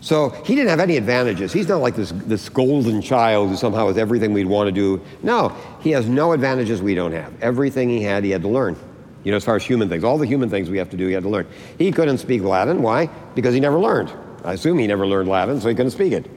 [0.04, 1.50] So he didn't have any advantages.
[1.50, 5.00] He's not like this, this golden child who somehow has everything we'd want to do.
[5.22, 7.32] No, he has no advantages we don't have.
[7.42, 8.76] Everything he had, he had to learn.
[9.24, 11.06] You know, as far as human things, all the human things we have to do,
[11.06, 11.46] he had to learn.
[11.78, 12.82] He couldn't speak Latin.
[12.82, 13.06] Why?
[13.34, 14.12] Because he never learned.
[14.44, 16.30] I assume he never learned Latin, so he couldn't speak it.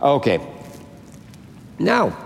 [0.00, 0.38] Okay.
[1.80, 2.16] Now,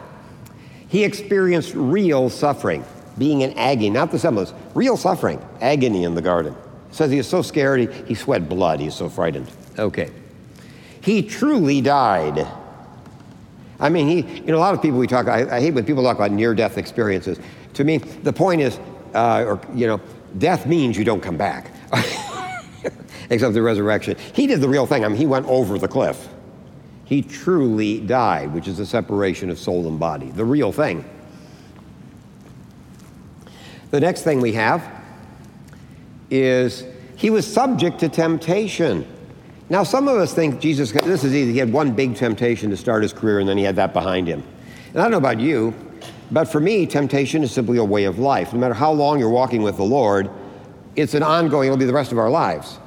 [0.88, 2.84] he experienced real suffering,
[3.16, 6.54] being in agony, not the semblance, real suffering, agony in the garden.
[6.90, 9.50] Says he was so scared, he, he sweat blood, he was so frightened.
[9.78, 10.10] Okay.
[11.02, 12.46] He truly died.
[13.80, 15.84] I mean, he, you know, a lot of people we talk, I, I hate when
[15.84, 17.38] people talk about near death experiences.
[17.74, 18.78] To me, the point is,
[19.12, 20.00] uh, or, you know,
[20.38, 21.72] death means you don't come back,
[23.30, 24.16] except the resurrection.
[24.32, 25.04] He did the real thing.
[25.04, 26.28] I mean, he went over the cliff.
[27.04, 31.04] He truly died, which is the separation of soul and body, the real thing.
[33.90, 34.88] The next thing we have
[36.30, 36.84] is
[37.16, 39.06] he was subject to temptation.
[39.68, 41.52] Now, some of us think Jesus, this is easy.
[41.52, 44.28] He had one big temptation to start his career, and then he had that behind
[44.28, 44.42] him.
[44.88, 45.74] And I don't know about you,
[46.30, 48.52] but for me, temptation is simply a way of life.
[48.52, 50.30] No matter how long you're walking with the Lord,
[50.96, 52.78] it's an ongoing, it'll be the rest of our lives.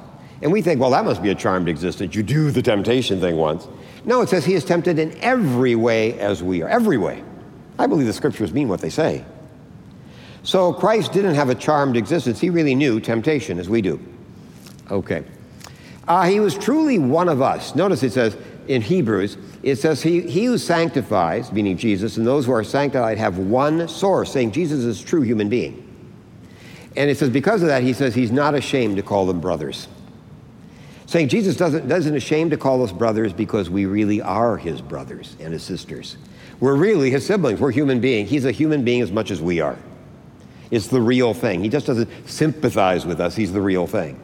[0.42, 2.14] And we think, well, that must be a charmed existence.
[2.14, 3.66] You do the temptation thing once.
[4.04, 6.68] No, it says he is tempted in every way as we are.
[6.68, 7.24] Every way.
[7.78, 9.24] I believe the scriptures mean what they say.
[10.42, 12.40] So Christ didn't have a charmed existence.
[12.40, 13.98] He really knew temptation as we do.
[14.90, 15.24] Okay.
[16.08, 17.74] Uh, he was truly one of us.
[17.74, 18.36] Notice it says
[18.68, 23.18] in Hebrews, it says, he, he who sanctifies, meaning Jesus, and those who are sanctified
[23.18, 25.82] have one source, saying Jesus is a true human being.
[26.96, 29.88] And it says, because of that, he says he's not ashamed to call them brothers.
[31.06, 35.36] Saying Jesus doesn't, doesn't ashamed to call us brothers because we really are his brothers
[35.38, 36.16] and his sisters.
[36.58, 37.60] We're really his siblings.
[37.60, 38.30] We're human beings.
[38.30, 39.76] He's a human being as much as we are.
[40.70, 41.62] It's the real thing.
[41.62, 44.20] He just doesn't sympathize with us, he's the real thing.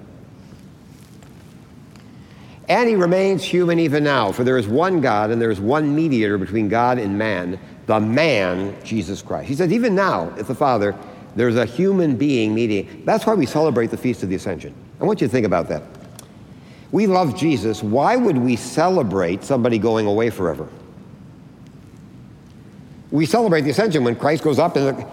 [2.68, 5.94] And he remains human even now, for there is one God and there is one
[5.94, 9.48] mediator between God and man, the man, Jesus Christ.
[9.48, 10.94] He says, even now, if the Father,
[11.34, 13.04] there's a human being mediating.
[13.04, 14.74] That's why we celebrate the Feast of the Ascension.
[15.00, 15.82] I want you to think about that.
[16.92, 17.82] We love Jesus.
[17.82, 20.68] Why would we celebrate somebody going away forever?
[23.10, 25.04] We celebrate the ascension when Christ goes up and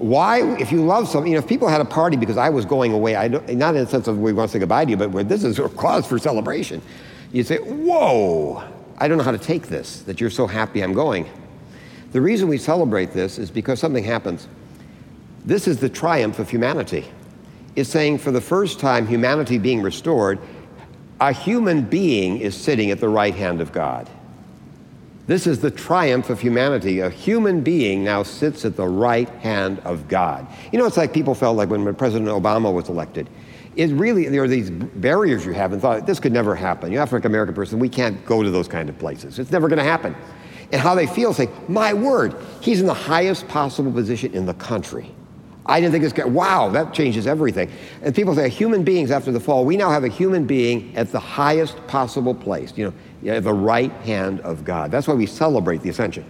[0.00, 2.64] why, if you love something, you know, if people had a party because I was
[2.64, 4.90] going away, I don't, not in the sense of we want to say goodbye to
[4.90, 6.80] you, but this is a cause for celebration.
[7.32, 8.64] You'd say, whoa,
[8.96, 11.28] I don't know how to take this, that you're so happy I'm going.
[12.12, 14.48] The reason we celebrate this is because something happens.
[15.44, 17.06] This is the triumph of humanity.
[17.76, 20.38] It's saying for the first time, humanity being restored,
[21.20, 24.08] a human being is sitting at the right hand of God.
[25.30, 26.98] This is the triumph of humanity.
[26.98, 30.44] A human being now sits at the right hand of God.
[30.72, 33.30] You know, it's like people felt like when President Obama was elected.
[33.76, 36.90] It really, there are these barriers you have and thought, this could never happen.
[36.90, 39.38] You're African American person, we can't go to those kind of places.
[39.38, 40.16] It's never going to happen.
[40.72, 44.54] And how they feel, say, my word, he's in the highest possible position in the
[44.54, 45.14] country.
[45.64, 47.70] I didn't think this guy, wow, that changes everything.
[48.02, 51.12] And people say, human beings after the fall, we now have a human being at
[51.12, 52.72] the highest possible place.
[52.76, 52.94] You know,
[53.26, 54.90] at the right hand of God.
[54.90, 56.24] That's why we celebrate the ascension.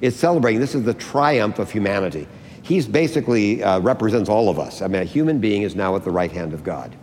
[0.00, 2.26] It's celebrating, this is the triumph of humanity.
[2.62, 4.82] He's basically uh, represents all of us.
[4.82, 6.94] I mean, a human being is now at the right hand of God.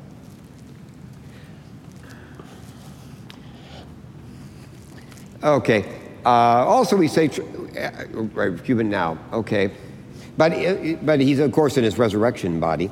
[5.43, 5.85] Okay.
[6.25, 6.29] Uh,
[6.65, 7.29] also, we say
[7.77, 9.17] uh, human now.
[9.31, 9.71] Okay,
[10.35, 12.91] but uh, but he's of course in his resurrection body.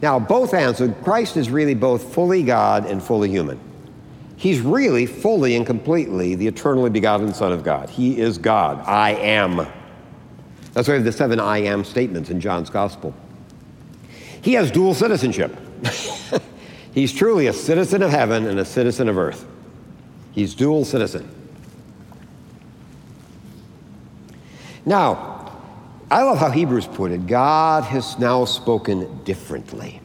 [0.00, 0.96] Now, both answered.
[1.04, 3.60] Christ is really both fully God and fully human.
[4.42, 7.88] He's really fully and completely the eternally begotten Son of God.
[7.88, 8.84] He is God.
[8.88, 9.68] I am.
[10.72, 13.14] That's why we have the seven I am statements in John's Gospel.
[14.40, 15.56] He has dual citizenship.
[16.92, 19.46] He's truly a citizen of heaven and a citizen of earth.
[20.32, 21.32] He's dual citizen.
[24.84, 25.56] Now,
[26.10, 30.00] I love how Hebrews put it God has now spoken differently.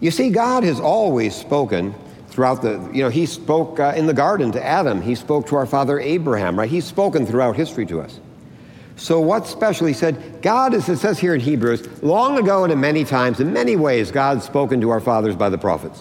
[0.00, 1.94] You see, God has always spoken
[2.36, 5.00] throughout the, you know, he spoke uh, in the garden to Adam.
[5.00, 6.68] He spoke to our father Abraham, right?
[6.68, 8.20] He's spoken throughout history to us.
[8.96, 9.86] So what's special?
[9.86, 13.40] He said, God, as it says here in Hebrews, long ago and in many times,
[13.40, 15.98] in many ways, God's spoken to our fathers by the prophets.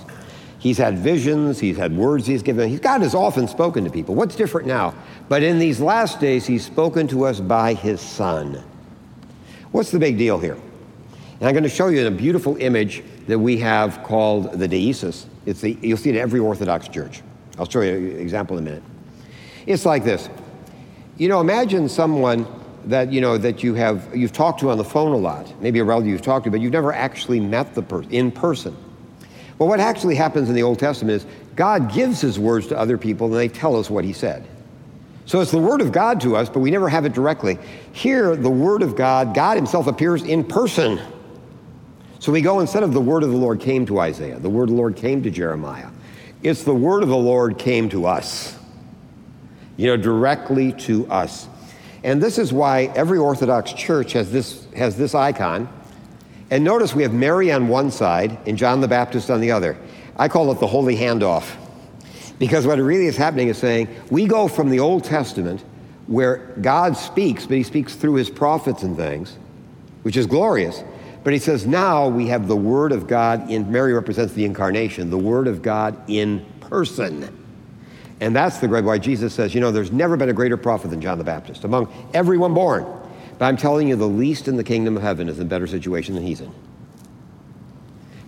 [0.59, 2.75] He's had visions, he's had words he's given.
[2.79, 4.13] God has often spoken to people.
[4.13, 4.93] What's different now?
[5.29, 8.61] But in these last days, he's spoken to us by his son.
[9.71, 10.57] What's the big deal here?
[11.39, 15.25] And I'm going to show you a beautiful image that we have called the deesis
[15.45, 17.21] It's the, you'll see it in every Orthodox church.
[17.57, 18.83] I'll show you an example in a minute.
[19.65, 20.29] It's like this.
[21.17, 22.45] You know, imagine someone
[22.85, 25.79] that you know that you have you've talked to on the phone a lot, maybe
[25.79, 28.75] a relative you've talked to, but you've never actually met the person in person.
[29.57, 32.97] Well, what actually happens in the Old Testament is God gives His words to other
[32.97, 34.45] people, and they tell us what He said.
[35.25, 37.57] So it's the Word of God to us, but we never have it directly.
[37.93, 40.99] Here, the Word of God, God Himself appears in person.
[42.25, 44.63] So we go instead of the Word of the Lord came to Isaiah, the Word
[44.63, 45.89] of the Lord came to Jeremiah.
[46.41, 48.57] It's the Word of the Lord came to us,
[49.77, 51.47] you know, directly to us.
[52.03, 55.69] And this is why every Orthodox church has this, has this icon.
[56.49, 59.77] And notice we have Mary on one side and John the Baptist on the other.
[60.17, 61.55] I call it the holy handoff.
[62.39, 65.63] Because what really is happening is saying we go from the Old Testament
[66.07, 69.37] where God speaks, but he speaks through his prophets and things,
[70.01, 70.83] which is glorious.
[71.25, 75.09] But he says now we have the Word of God in, Mary represents the incarnation,
[75.09, 77.35] the Word of God in person.
[78.21, 80.89] And that's the great why Jesus says, you know, there's never been a greater prophet
[80.89, 82.85] than John the Baptist among everyone born.
[83.39, 86.13] But I'm telling you, the least in the kingdom of heaven is in better situation
[86.13, 86.53] than he's in.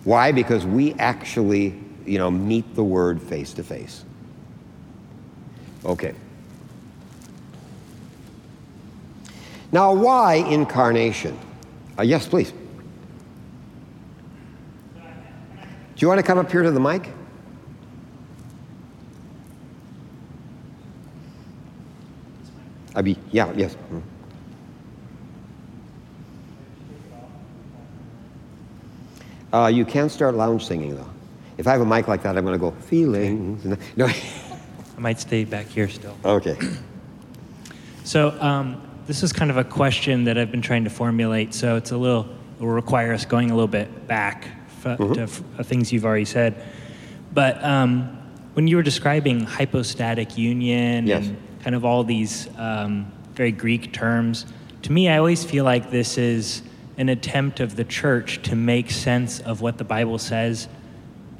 [0.02, 0.32] Why?
[0.32, 4.04] Because we actually, you know, meet the word face to face.
[5.84, 6.14] Okay.
[9.70, 11.38] Now, why incarnation?
[11.96, 12.52] Uh, yes, please.
[12.52, 12.60] Do
[16.00, 17.08] you want to come up here to the mic?
[22.94, 23.76] Abi, yeah, yes.
[23.92, 24.02] Mm.
[29.52, 31.08] Uh, you can start lounge singing though.
[31.56, 33.64] If I have a mic like that, I'm going to go feelings.
[33.96, 34.06] No.
[34.96, 36.16] I might stay back here still.
[36.24, 36.56] okay.
[38.04, 41.54] So um, this is kind of a question that I've been trying to formulate.
[41.54, 44.48] So it's a little it will require us going a little bit back
[44.84, 45.26] f- to
[45.64, 46.62] things you've already said.
[47.32, 48.16] But um,
[48.54, 51.26] when you were describing hypostatic union Yes.
[51.26, 54.46] and kind of all these um, very Greek terms,
[54.82, 56.62] to me, I always feel like this is
[56.96, 60.68] an attempt of the church to make sense of what the Bible says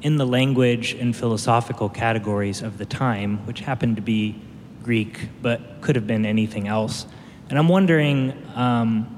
[0.01, 4.39] in the language and philosophical categories of the time, which happened to be
[4.83, 7.05] Greek, but could have been anything else.
[7.49, 9.15] And I'm wondering, um,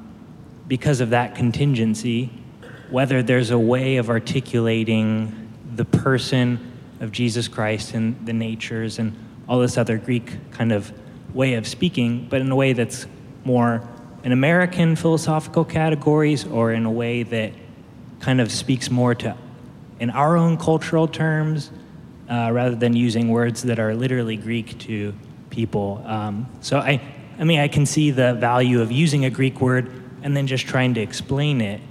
[0.67, 2.31] because of that contingency,
[2.91, 9.15] whether there's a way of articulating the person of Jesus Christ and the natures and
[9.47, 10.91] all this other Greek kind of
[11.33, 13.07] way of speaking, but in a way that's
[13.43, 13.87] more
[14.23, 17.53] in American philosophical categories or in a way that
[18.19, 19.35] kind of speaks more to
[19.99, 21.71] in our own cultural terms
[22.29, 25.13] uh, rather than using words that are literally Greek to
[25.49, 26.03] people.
[26.05, 27.01] Um, so I,
[27.39, 29.91] I mean, I can see the value of using a Greek word
[30.23, 31.81] and then just trying to explain it.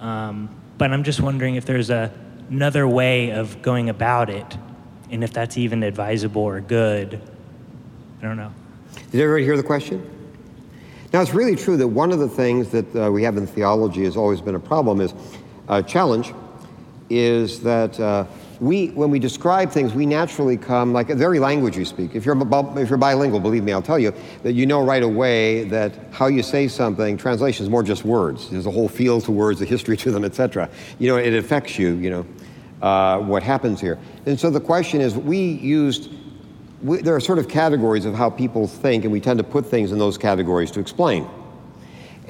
[0.00, 2.10] Um, but I'm just wondering if there's a,
[2.48, 4.56] another way of going about it,
[5.10, 7.20] and if that's even advisable or good.
[8.20, 8.52] I don't know.
[9.12, 10.08] Did everybody hear the question?
[11.12, 14.04] Now, it's really true that one of the things that uh, we have in theology
[14.04, 15.12] has always been a problem is
[15.68, 16.32] a challenge
[17.08, 18.24] is that uh,
[18.60, 22.14] we, when we describe things, we naturally come like the very language you speak.
[22.14, 22.36] If you're,
[22.78, 26.26] if you're bilingual, believe me, I'll tell you that you know right away that how
[26.26, 28.50] you say something, translation is more just words.
[28.50, 30.68] There's a whole field to words, a history to them, etc.
[30.98, 32.26] You know, it affects you, you know,
[32.82, 33.98] uh, what happens here.
[34.26, 36.10] And so the question is, we used,
[36.82, 39.64] we, there are sort of categories of how people think, and we tend to put
[39.64, 41.26] things in those categories to explain.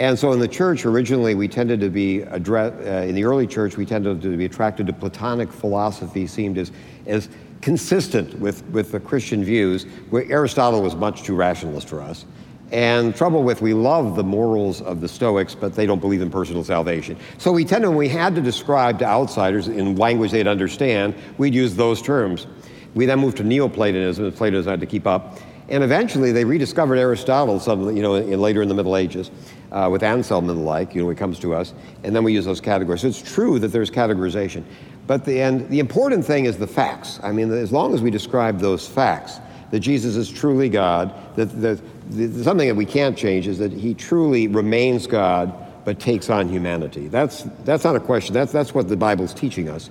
[0.00, 3.46] And so in the church, originally, we tended to be, address, uh, in the early
[3.46, 6.72] church, we tended to be attracted to Platonic philosophy, seemed as,
[7.06, 7.28] as
[7.60, 12.24] consistent with, with the Christian views, where Aristotle was much too rationalist for us.
[12.72, 16.30] And trouble with, we love the morals of the Stoics, but they don't believe in
[16.30, 17.18] personal salvation.
[17.36, 21.54] So we tended, when we had to describe to outsiders in language they'd understand, we'd
[21.54, 22.46] use those terms.
[22.94, 25.38] We then moved to Neoplatonism, and Platonism had to keep up.
[25.68, 29.30] And eventually they rediscovered Aristotle suddenly, you know, in, later in the Middle Ages
[29.72, 31.74] uh, with Anselm and the like, you know, it comes to us.
[32.04, 33.02] And then we use those categories.
[33.02, 34.64] So it's true that there's categorization.
[35.06, 37.20] But the, and the important thing is the facts.
[37.22, 39.40] I mean, as long as we describe those facts,
[39.70, 43.72] that Jesus is truly God, that, that, that something that we can't change is that
[43.72, 45.54] he truly remains God
[45.84, 47.08] but takes on humanity.
[47.08, 48.34] That's, that's not a question.
[48.34, 49.90] That's, that's what the Bible's teaching us.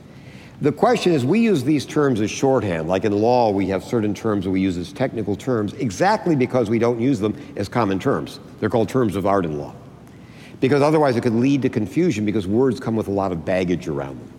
[0.62, 2.90] The question is, we use these terms as shorthand.
[2.90, 6.70] Like in law, we have certain terms that we use as technical terms exactly because
[6.70, 8.42] we don't use them as common terms.
[8.60, 9.74] They're called terms of art in law.
[10.60, 13.88] Because otherwise it could lead to confusion because words come with a lot of baggage
[13.88, 14.34] around them.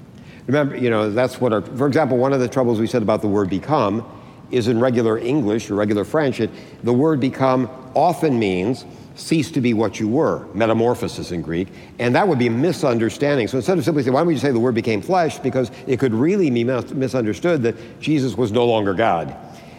[0.46, 3.22] Remember, you know, that's what our, for example, one of the troubles we said about
[3.22, 4.04] the word become
[4.50, 6.50] is in regular English or regular French, it,
[6.82, 8.84] the word become often means
[9.20, 11.68] cease to be what you were, metamorphosis in Greek,
[11.98, 13.46] and that would be misunderstanding.
[13.48, 15.38] So instead of simply saying, why don't just say the word became flesh?
[15.38, 19.36] Because it could really be misunderstood that Jesus was no longer God.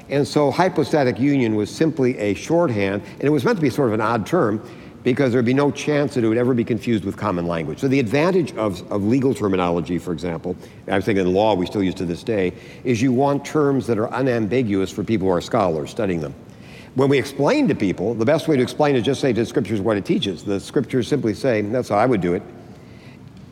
[0.09, 3.87] And so hypostatic union was simply a shorthand, and it was meant to be sort
[3.87, 4.61] of an odd term
[5.03, 7.79] because there'd be no chance that it would ever be confused with common language.
[7.79, 10.55] So the advantage of, of legal terminology, for example,
[10.87, 13.97] I'm thinking in law we still use to this day, is you want terms that
[13.97, 16.35] are unambiguous for people who are scholars studying them.
[16.95, 19.45] When we explain to people, the best way to explain is just say to the
[19.45, 20.43] scriptures what it teaches.
[20.43, 22.43] The scriptures simply say, that's how I would do it.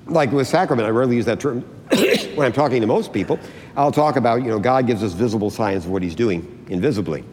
[0.08, 1.62] Like with sacrament, I rarely use that term
[2.36, 3.40] when I'm talking to most people.
[3.78, 7.24] I'll talk about, you know, God gives us visible signs of what he's doing invisibly.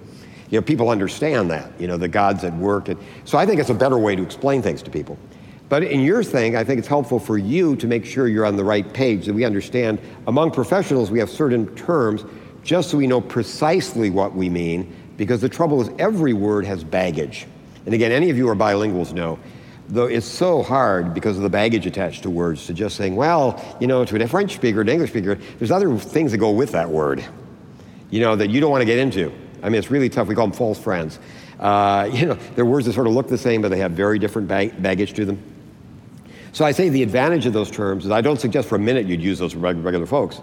[0.51, 2.89] You know, people understand that, you know, the God's at work.
[2.89, 5.19] And, so I think it's a better way to explain things to people.
[5.69, 8.55] But in your thing, I think it's helpful for you to make sure you're on
[8.55, 9.99] the right page, that we understand
[10.29, 12.25] among professionals we have certain terms
[12.63, 16.85] just so we know precisely what we mean because the trouble is every word has
[16.85, 17.47] baggage.
[17.85, 19.39] And again, any of you who are bilinguals know,
[19.89, 23.63] though it's so hard because of the baggage attached to words to just saying, well,
[23.81, 26.73] you know, to a French speaker, an English speaker, there's other things that go with
[26.73, 27.25] that word,
[28.11, 29.33] you know, that you don't want to get into.
[29.63, 30.29] I mean, it's really tough.
[30.29, 31.19] We call them false friends.
[31.59, 34.19] Uh, you know, they're words that sort of look the same, but they have very
[34.19, 35.43] different bag- baggage to them.
[36.53, 39.07] So I say the advantage of those terms is I don't suggest for a minute
[39.07, 40.41] you'd use those for regular folks.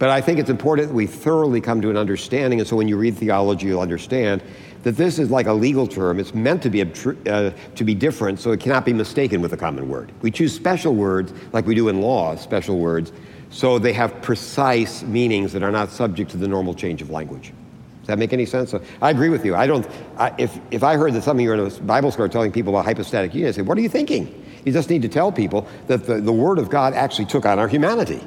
[0.00, 2.88] But I think it's important that we thoroughly come to an understanding, and so when
[2.88, 4.42] you read theology, you'll understand
[4.82, 6.18] that this is like a legal term.
[6.18, 9.58] It's meant to be, uh, to be different, so it cannot be mistaken with a
[9.58, 10.10] common word.
[10.22, 13.12] We choose special words, like we do in law, special words,
[13.50, 17.52] so they have precise meanings that are not subject to the normal change of language.
[18.00, 18.70] Does that make any sense?
[18.70, 19.54] So I agree with you.
[19.54, 19.86] I don't,
[20.16, 22.52] I, if, if I heard that some of you are in a Bible school telling
[22.52, 24.46] people about hypostatic union, I'd say, what are you thinking?
[24.64, 27.58] You just need to tell people that the, the Word of God actually took on
[27.58, 28.22] our humanity.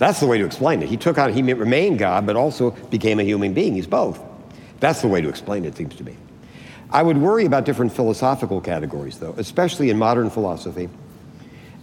[0.00, 0.88] That's the way to explain it.
[0.88, 3.74] He took on, he remained God, but also became a human being.
[3.74, 4.18] He's both.
[4.80, 6.16] That's the way to explain it, seems to me.
[6.90, 10.88] I would worry about different philosophical categories, though, especially in modern philosophy,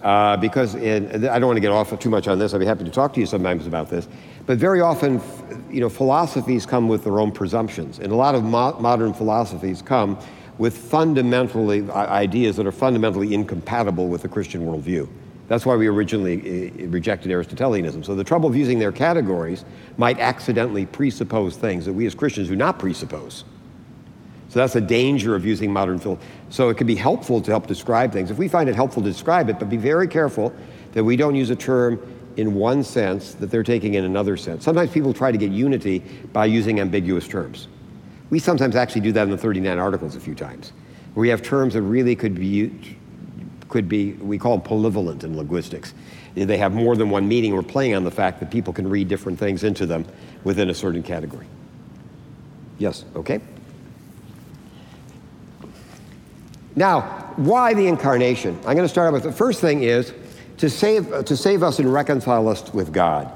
[0.02, 2.56] uh, because in, I don't want to get off too much on this.
[2.56, 4.08] I'd be happy to talk to you sometimes about this.
[4.48, 5.22] But very often,
[5.70, 9.84] you know, philosophies come with their own presumptions, and a lot of mo- modern philosophies
[9.84, 10.18] come
[10.58, 15.08] with fundamentally ideas that are fundamentally incompatible with the Christian worldview.
[15.48, 18.04] That's why we originally uh, rejected Aristotelianism.
[18.04, 19.64] So the trouble of using their categories
[19.98, 23.46] might accidentally presuppose things that we as Christians do not presuppose.
[24.50, 26.26] So that's a danger of using modern philosophy.
[26.50, 28.32] So it can be helpful to help describe things.
[28.32, 30.54] If we find it helpful to describe it, but be very careful
[30.94, 32.00] that we don't use a term
[32.38, 34.64] in one sense that they're taking in another sense.
[34.64, 36.00] Sometimes people try to get unity
[36.34, 37.68] by using ambiguous terms.
[38.30, 40.72] We sometimes actually do that in the 39 Articles a few times.
[41.14, 42.72] Where we have terms that really could be
[43.70, 45.94] could be, we call them polyvalent in linguistics.
[46.36, 47.54] They have more than one meaning.
[47.56, 50.06] We're playing on the fact that people can read different things into them
[50.44, 51.48] within a certain category.
[52.78, 53.42] Yes, okay.
[56.76, 57.02] Now,
[57.38, 58.56] why the incarnation?
[58.60, 60.14] I'm going to start out with the first thing is
[60.58, 63.32] to save, to save us and reconcile us with God.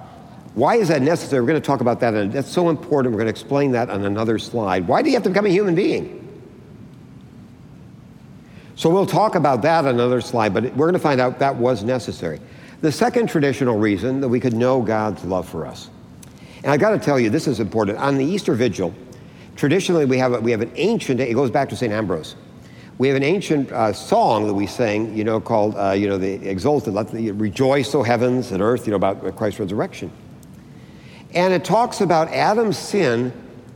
[0.54, 1.42] Why is that necessary?
[1.42, 3.14] We're going to talk about that, and that's so important.
[3.14, 4.88] We're going to explain that on another slide.
[4.88, 6.20] Why do you have to become a human being?
[8.82, 11.84] So we'll talk about that another slide, but we're going to find out that was
[11.84, 12.40] necessary.
[12.82, 15.92] The second traditional reason that we could know God's love for us.
[16.64, 18.00] And I've got to tell you, this is important.
[18.00, 18.92] On the Easter Vigil,
[19.56, 21.94] traditionally we have, a, we have an ancient, it goes back to St.
[21.94, 22.36] Ambrose.
[22.98, 26.18] We have an ancient uh, song that we sing, you know, called, uh, you know,
[26.18, 30.12] the Exsultet, let the, rejoice, O heavens and earth, you know, about Christ's resurrection.
[31.36, 33.32] And it talks about Adam's sin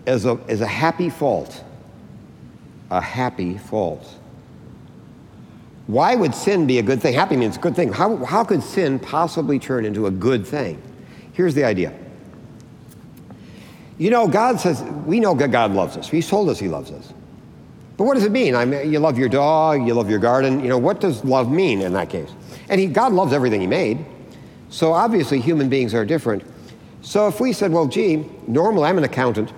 [0.07, 1.63] as a, as a happy fault.
[2.89, 4.11] A happy fault.
[5.87, 7.13] Why would sin be a good thing?
[7.13, 7.93] Happy means a good thing.
[7.93, 10.81] How, how could sin possibly turn into a good thing?
[11.33, 11.93] Here's the idea.
[13.97, 16.09] You know, God says, we know God loves us.
[16.09, 17.13] He's told us He loves us.
[17.97, 18.55] But what does it mean?
[18.55, 20.59] I mean, you love your dog, you love your garden.
[20.61, 22.29] You know, what does love mean in that case?
[22.67, 24.05] And he, God loves everything He made.
[24.69, 26.43] So obviously, human beings are different.
[27.01, 29.53] So if we said, well, gee, normally I'm an accountant,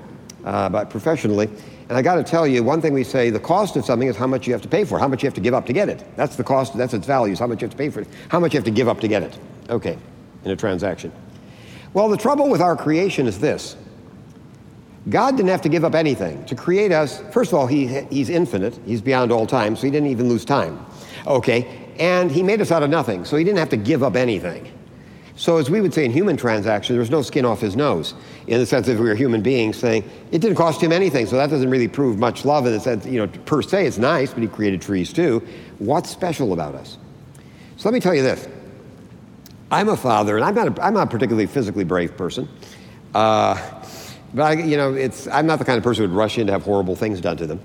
[0.46, 1.50] uh, but professionally,
[1.90, 4.18] and I got to tell you, one thing we say, the cost of something is
[4.18, 5.74] how much you have to pay for, how much you have to give up to
[5.74, 6.04] get it.
[6.18, 8.08] That's the cost, that's its value, is how much you have to pay for it,
[8.28, 9.38] how much you have to give up to get it.
[9.70, 9.98] Okay,
[10.44, 11.12] in a transaction.
[11.94, 13.78] Well, the trouble with our creation is this.
[15.10, 16.44] God didn't have to give up anything.
[16.46, 19.92] To create us, first of all, he, he's infinite, he's beyond all time, so he
[19.92, 20.86] didn't even lose time.
[21.26, 24.18] Okay, and he made us out of nothing, so he didn't have to give up
[24.18, 24.70] anything.
[25.38, 28.16] So, as we would say in human transactions, there's no skin off his nose,
[28.48, 31.50] in the sense that were human beings saying it didn't cost him anything, so that
[31.50, 34.42] doesn't really prove much love in the sense, you know, per se, it's nice, but
[34.42, 35.46] he created trees too.
[35.80, 36.98] What's special about us?
[37.76, 38.48] So, let me tell you this.
[39.70, 42.48] I'm a father, and I'm not a, I'm not a particularly physically brave person.
[43.14, 43.56] Uh,
[44.34, 46.48] but I, you know, it's, I'm not the kind of person who would rush in
[46.48, 47.60] to have horrible things done to them.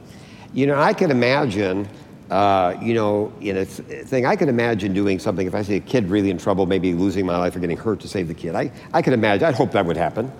[0.52, 1.88] You know, I can imagine,
[2.30, 5.80] uh, you know, in a thing, I can imagine doing something if I see a
[5.80, 8.54] kid really in trouble, maybe losing my life or getting hurt to save the kid.
[8.54, 10.32] I, I could imagine, I'd hope that would happen.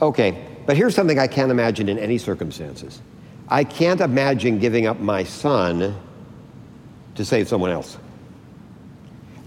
[0.00, 3.00] Okay, but here's something I can't imagine in any circumstances.
[3.48, 5.98] I can't imagine giving up my son
[7.14, 7.98] to save someone else.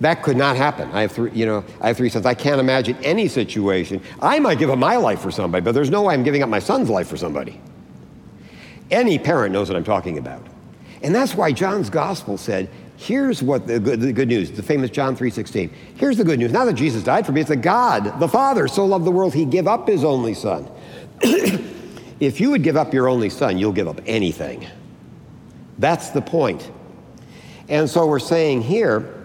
[0.02, 0.92] That could not happen.
[0.92, 2.26] I have three, you know, I have three sons.
[2.26, 4.02] I can't imagine any situation.
[4.22, 6.50] I might give up my life for somebody, but there's no way I'm giving up
[6.50, 7.62] my son's life for somebody.
[8.92, 10.46] Any parent knows what I'm talking about.
[11.02, 14.90] And that's why John's gospel said, here's what the good, the good news, the famous
[14.90, 15.70] John 3.16.
[15.96, 16.52] Here's the good news.
[16.52, 19.34] Not that Jesus died for me, it's that God, the Father, so loved the world,
[19.34, 20.70] he gave up his only son.
[21.22, 24.66] if you would give up your only son, you'll give up anything.
[25.78, 26.72] That's the point.
[27.68, 29.24] And so we're saying here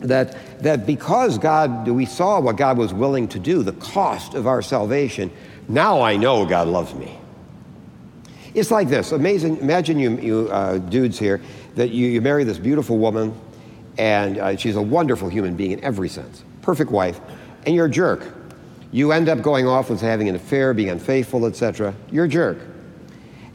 [0.00, 4.46] that, that because God, we saw what God was willing to do, the cost of
[4.46, 5.30] our salvation,
[5.68, 7.18] now I know God loves me.
[8.54, 9.58] It's like this amazing.
[9.58, 11.40] Imagine you, you uh, dudes here
[11.74, 13.38] that you, you marry this beautiful woman,
[13.98, 17.20] and uh, she's a wonderful human being in every sense, perfect wife,
[17.66, 18.22] and you're a jerk.
[18.92, 21.94] You end up going off with having an affair, being unfaithful, etc.
[22.10, 22.58] You're a jerk.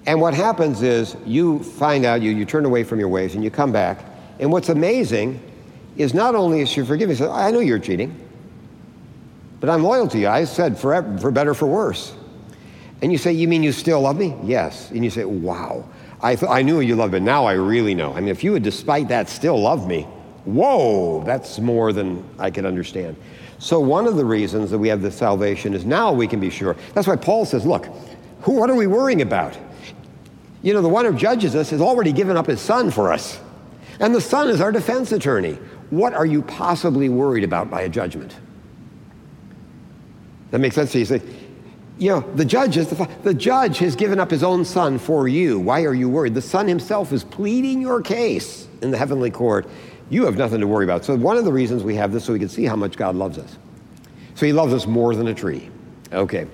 [0.05, 3.43] And what happens is you find out, you, you turn away from your ways and
[3.43, 4.05] you come back.
[4.39, 5.41] And what's amazing
[5.97, 8.15] is not only is she forgiving, she says, I know you're cheating,
[9.59, 10.27] but I'm loyal to you.
[10.27, 12.13] I said forever, for better, for worse.
[13.01, 14.35] And you say, You mean you still love me?
[14.43, 14.91] Yes.
[14.91, 15.85] And you say, Wow.
[16.21, 17.19] I, th- I knew you loved me.
[17.19, 18.13] Now I really know.
[18.13, 20.03] I mean, if you would, despite that, still love me,
[20.45, 23.15] whoa, that's more than I can understand.
[23.57, 26.49] So, one of the reasons that we have this salvation is now we can be
[26.49, 26.75] sure.
[26.93, 27.87] That's why Paul says, Look,
[28.41, 29.57] who, what are we worrying about?
[30.61, 33.39] You know, the one who judges us has already given up his son for us.
[33.99, 35.53] And the son is our defense attorney.
[35.89, 38.35] What are you possibly worried about by a judgment?
[40.51, 41.21] That makes sense to you.
[41.97, 45.27] You know, the judge is the, the judge has given up his own son for
[45.27, 45.59] you.
[45.59, 46.33] Why are you worried?
[46.33, 49.67] The son himself is pleading your case in the heavenly court.
[50.09, 51.05] You have nothing to worry about.
[51.05, 53.15] So one of the reasons we have this so we can see how much God
[53.15, 53.57] loves us.
[54.35, 55.69] So he loves us more than a tree.
[56.11, 56.47] Okay.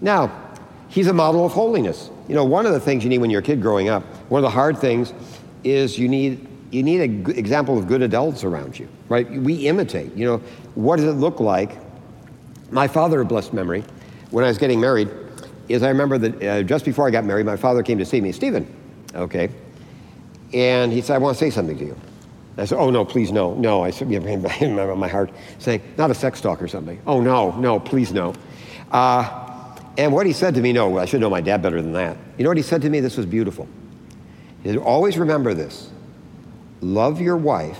[0.00, 0.32] Now,
[0.88, 2.10] he's a model of holiness.
[2.28, 4.40] You know, one of the things you need when you're a kid growing up, one
[4.40, 5.14] of the hard things
[5.62, 9.30] is you need you need an example of good adults around you, right?
[9.30, 10.14] We imitate.
[10.16, 10.36] You know,
[10.74, 11.76] what does it look like?
[12.70, 13.84] My father, blessed memory,
[14.32, 15.08] when I was getting married,
[15.68, 18.20] is I remember that uh, just before I got married, my father came to see
[18.20, 18.66] me, Stephen,
[19.14, 19.50] okay,
[20.52, 21.96] and he said, "I want to say something to you."
[22.56, 26.10] I said, "Oh no, please no, no." I said, "Yeah, remember my heart saying, not
[26.10, 28.34] a sex talk or something." Oh no, no, please no.
[28.90, 31.92] Uh, and what he said to me, no, I should know my dad better than
[31.92, 32.16] that.
[32.38, 33.00] You know what he said to me?
[33.00, 33.68] This was beautiful.
[34.62, 35.90] He said, "Always remember this:
[36.80, 37.78] love your wife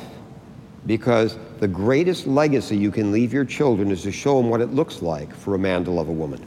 [0.86, 4.74] because the greatest legacy you can leave your children is to show them what it
[4.74, 6.44] looks like for a man to love a woman.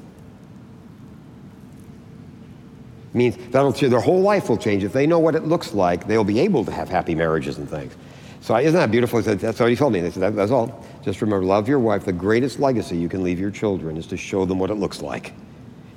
[3.13, 4.83] It means that'll their whole life will change.
[4.83, 7.69] If they know what it looks like, they'll be able to have happy marriages and
[7.69, 7.95] things.
[8.41, 9.23] So isn't that beautiful?
[9.23, 10.01] Said, that's what he told me.
[10.01, 10.85] They said, that, that's all.
[11.01, 12.03] Just remember, love your wife.
[12.03, 15.01] The greatest legacy you can leave your children is to show them what it looks
[15.01, 15.31] like.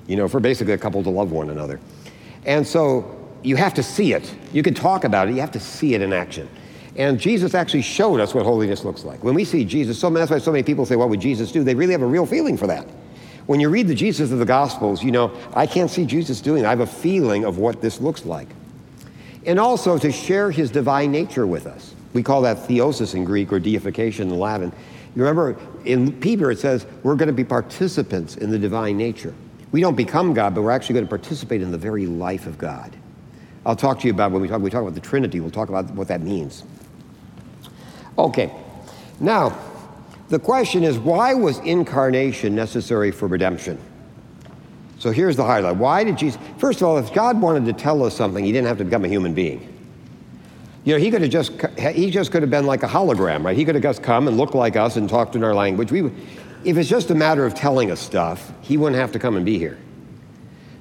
[0.07, 1.81] You know, for basically a couple to love one another.
[2.45, 4.33] And so you have to see it.
[4.53, 5.35] You can talk about it.
[5.35, 6.49] You have to see it in action.
[6.99, 9.23] And Jesus actually showed us what holiness looks like.
[9.23, 11.63] When we see Jesus, so that's why so many people say, What would Jesus do?
[11.63, 12.85] They really have a real feeling for that.
[13.47, 16.65] When you read the Jesus of the Gospels, you know, I can't see Jesus doing
[16.65, 16.67] it.
[16.67, 18.49] I have a feeling of what this looks like.
[19.47, 21.95] And also to share his divine nature with us.
[22.13, 24.73] We call that theosis in Greek or deification in Latin.
[25.15, 29.33] You remember in Peter it says we're going to be participants in the divine nature.
[29.71, 32.59] We don't become God, but we're actually going to participate in the very life of
[32.59, 32.95] God.
[33.65, 35.69] I'll talk to you about when we talk, we talk about the Trinity, we'll talk
[35.69, 36.65] about what that means.
[38.19, 38.53] Okay,
[39.21, 39.57] now,
[40.29, 43.79] the question is why was incarnation necessary for redemption?
[44.99, 45.77] So here's the highlight.
[45.77, 46.41] Why did Jesus?
[46.59, 49.05] First of all, if God wanted to tell us something, he didn't have to become
[49.05, 49.75] a human being.
[50.85, 53.57] You know, he could have just he just could have been like a hologram, right?
[53.57, 55.93] He could have just come and looked like us and talked in our language.
[55.93, 56.11] We,
[56.65, 59.45] if it's just a matter of telling us stuff, he wouldn't have to come and
[59.45, 59.79] be here.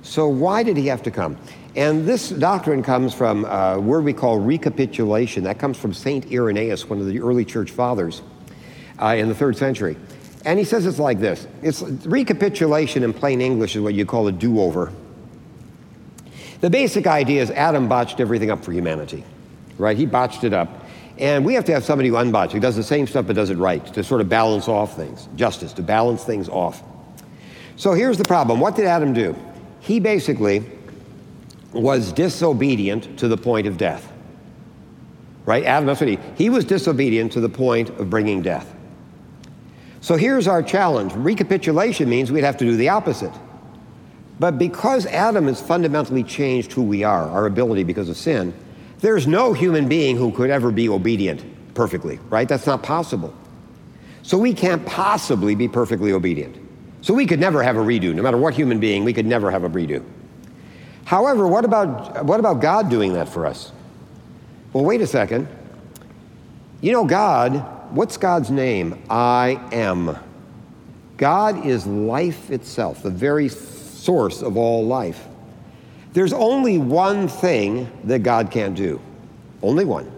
[0.02, 1.38] So why did he have to come?
[1.78, 5.44] And this doctrine comes from a word we call recapitulation.
[5.44, 6.26] That comes from St.
[6.32, 8.24] Irenaeus, one of the early church fathers
[9.00, 9.96] uh, in the third century.
[10.44, 14.28] And he says it's like this it's recapitulation in plain English is what you call
[14.28, 14.92] a do over.
[16.62, 19.24] The basic idea is Adam botched everything up for humanity,
[19.78, 19.96] right?
[19.96, 20.86] He botched it up.
[21.20, 23.52] And we have to have somebody who unbotches, who does the same stuff but does
[23.52, 26.82] it right, to sort of balance off things, justice, to balance things off.
[27.76, 28.60] So here's the problem.
[28.60, 29.36] What did Adam do?
[29.80, 30.64] He basically
[31.74, 34.12] was disobedient to the point of death.
[35.46, 35.64] Right?
[35.64, 38.74] Adam, that's what he, he was disobedient to the point of bringing death.
[40.02, 41.14] So here's our challenge.
[41.14, 43.34] Recapitulation means we'd have to do the opposite.
[44.40, 48.54] But because Adam has fundamentally changed who we are, our ability because of sin,
[49.00, 51.44] there's no human being who could ever be obedient
[51.74, 52.48] perfectly, right?
[52.48, 53.34] That's not possible.
[54.24, 56.58] So we can't possibly be perfectly obedient.
[57.02, 58.14] So we could never have a redo.
[58.14, 60.04] No matter what human being, we could never have a redo.
[61.08, 63.72] However, what about, what about God doing that for us?
[64.74, 65.48] Well, wait a second.
[66.82, 69.02] You know, God, what's God's name?
[69.10, 70.18] I am.
[71.16, 75.26] God is life itself, the very source of all life.
[76.12, 79.00] There's only one thing that God can't do.
[79.62, 80.12] Only one.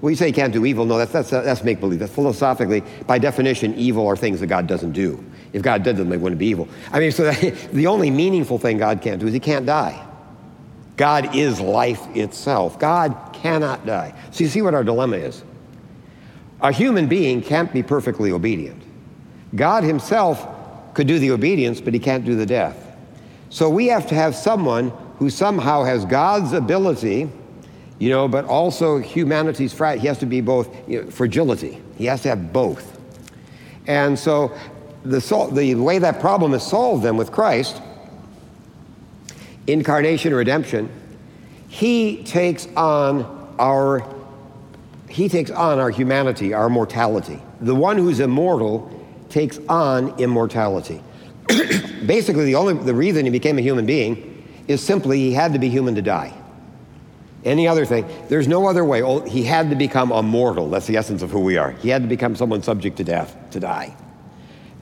[0.00, 0.84] Well, you say he can't do evil.
[0.84, 1.98] No, that's, that's, that's make believe.
[1.98, 5.24] That's philosophically, by definition, evil are things that God doesn't do.
[5.52, 6.68] If God did them, they wouldn't be evil.
[6.92, 10.06] I mean, so that, the only meaningful thing God can't do is he can't die.
[10.96, 12.78] God is life itself.
[12.78, 14.14] God cannot die.
[14.30, 15.42] So you see what our dilemma is.
[16.60, 18.82] A human being can't be perfectly obedient.
[19.54, 20.46] God himself
[20.94, 22.96] could do the obedience, but he can't do the death.
[23.50, 27.30] So we have to have someone who somehow has God's ability,
[27.98, 30.00] you know, but also humanity's fragile.
[30.00, 31.80] He has to be both you know, fragility.
[31.96, 32.98] He has to have both.
[33.86, 34.56] And so
[35.04, 35.20] the,
[35.52, 37.80] the way that problem is solved then with Christ
[39.66, 40.90] incarnation or redemption,
[41.68, 44.14] he takes on our
[45.08, 47.40] he takes on our humanity, our mortality.
[47.60, 48.90] The one who's immortal
[49.30, 51.02] takes on immortality.
[52.06, 55.58] Basically, the only the reason he became a human being is simply he had to
[55.58, 56.34] be human to die.
[57.44, 59.02] Any other thing, there's no other way.
[59.28, 60.68] He had to become a mortal.
[60.68, 61.70] That's the essence of who we are.
[61.70, 63.96] He had to become someone subject to death to die.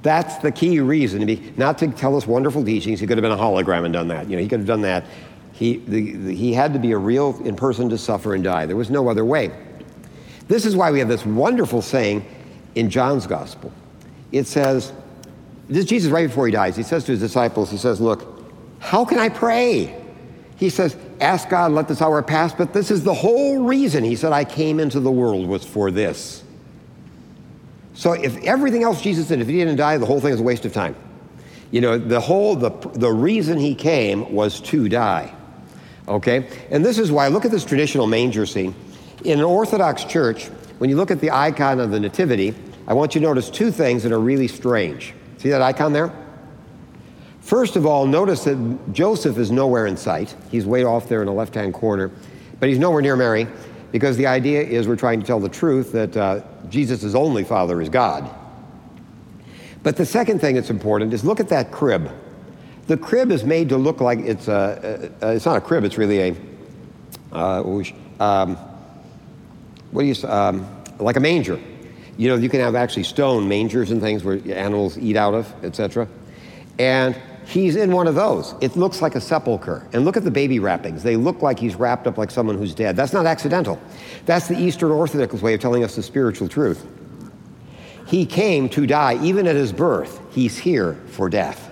[0.04, 3.00] That's the key reason, be, not to tell us wonderful teachings.
[3.00, 4.28] He could have been a hologram and done that.
[4.28, 5.06] You know, he could have done that.
[5.52, 8.66] He, the, the, he had to be a real in person to suffer and die.
[8.66, 9.50] There was no other way.
[10.46, 12.22] This is why we have this wonderful saying
[12.74, 13.72] in John's gospel.
[14.30, 14.92] It says,
[15.68, 16.76] this is Jesus right before he dies.
[16.76, 18.44] He says to his disciples, he says, Look,
[18.80, 20.02] how can I pray?
[20.56, 24.04] He says, Ask God, let this hour pass, but this is the whole reason.
[24.04, 26.43] He said, I came into the world was for this.
[27.94, 30.42] So if everything else Jesus did, if he didn't die, the whole thing is a
[30.42, 30.96] waste of time.
[31.70, 35.34] You know, the whole, the, the reason he came was to die.
[36.06, 36.48] Okay?
[36.70, 38.74] And this is why, look at this traditional manger scene.
[39.24, 40.46] In an Orthodox church,
[40.78, 42.54] when you look at the icon of the Nativity,
[42.86, 45.14] I want you to notice two things that are really strange.
[45.38, 46.12] See that icon there?
[47.40, 50.34] First of all, notice that Joseph is nowhere in sight.
[50.50, 52.10] He's way off there in the left hand corner,
[52.58, 53.46] but he's nowhere near Mary
[53.92, 56.40] because the idea is we're trying to tell the truth that uh,
[56.70, 58.28] Jesus' only father is God.
[59.82, 62.10] But the second thing that's important is look at that crib.
[62.86, 65.98] The crib is made to look like it's a, uh, it's not a crib, it's
[65.98, 66.36] really a,
[67.32, 67.82] uh,
[68.20, 68.56] um,
[69.90, 70.66] what do you, um,
[70.98, 71.60] like a manger.
[72.16, 75.52] You know, you can have actually stone mangers and things where animals eat out of,
[75.64, 76.08] etc.
[76.78, 78.54] And he's in one of those.
[78.60, 79.86] It looks like a sepulcher.
[79.92, 81.02] And look at the baby wrappings.
[81.02, 82.96] They look like he's wrapped up like someone who's dead.
[82.96, 83.80] That's not accidental.
[84.26, 86.86] That's the Eastern Orthodox way of telling us the spiritual truth.
[88.06, 90.20] He came to die, even at his birth.
[90.30, 91.70] He's here for death.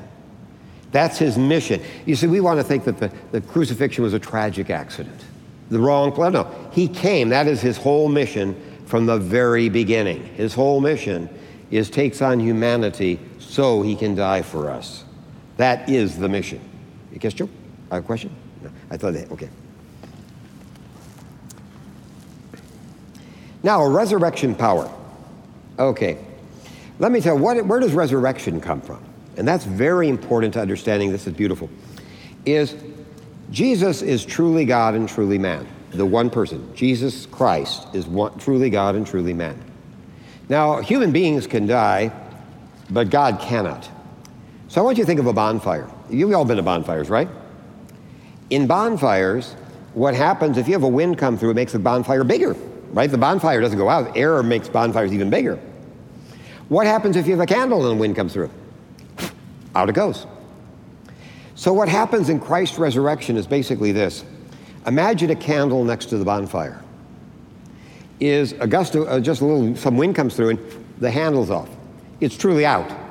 [0.91, 1.83] That's his mission.
[2.05, 5.25] You see, we want to think that the, the crucifixion was a tragic accident.
[5.71, 6.33] The wrong plan.
[6.33, 7.31] No, he came.
[7.31, 10.23] That is his whole mission from the very beginning.
[10.35, 11.31] His whole mission
[11.71, 15.05] is takes on humanity so he can die for us.
[15.57, 16.61] That is the mission.
[17.13, 18.35] I have a question?
[18.63, 19.49] No, I thought that, okay.
[23.63, 24.91] Now, resurrection power.
[25.79, 26.19] Okay.
[26.99, 29.05] Let me tell you, what, where does resurrection come from?
[29.37, 31.71] And that's very important to understanding this is beautiful.
[32.45, 32.75] Is
[33.51, 35.67] Jesus is truly God and truly man.
[35.91, 36.75] The one person.
[36.75, 39.63] Jesus Christ is one, truly God and truly man.
[40.49, 42.13] Now, human beings can die,
[42.91, 43.89] but God cannot.
[44.73, 45.87] So I want you to think of a bonfire.
[46.09, 47.29] You've all been to bonfires, right?
[48.49, 49.53] In bonfires,
[49.93, 52.55] what happens if you have a wind come through, it makes the bonfire bigger,
[52.95, 53.11] right?
[53.11, 54.17] The bonfire doesn't go out.
[54.17, 55.61] Air makes bonfires even bigger.
[56.71, 58.49] What happens if you have a candle and the wind comes through?
[59.75, 60.27] Out it goes.
[61.55, 64.25] So what happens in Christ's resurrection is basically this.
[64.87, 66.83] Imagine a candle next to the bonfire.
[68.21, 70.61] Is a gust of, uh, just a little, some wind comes through and
[70.97, 71.69] the handle's off.
[72.21, 73.02] It's truly out.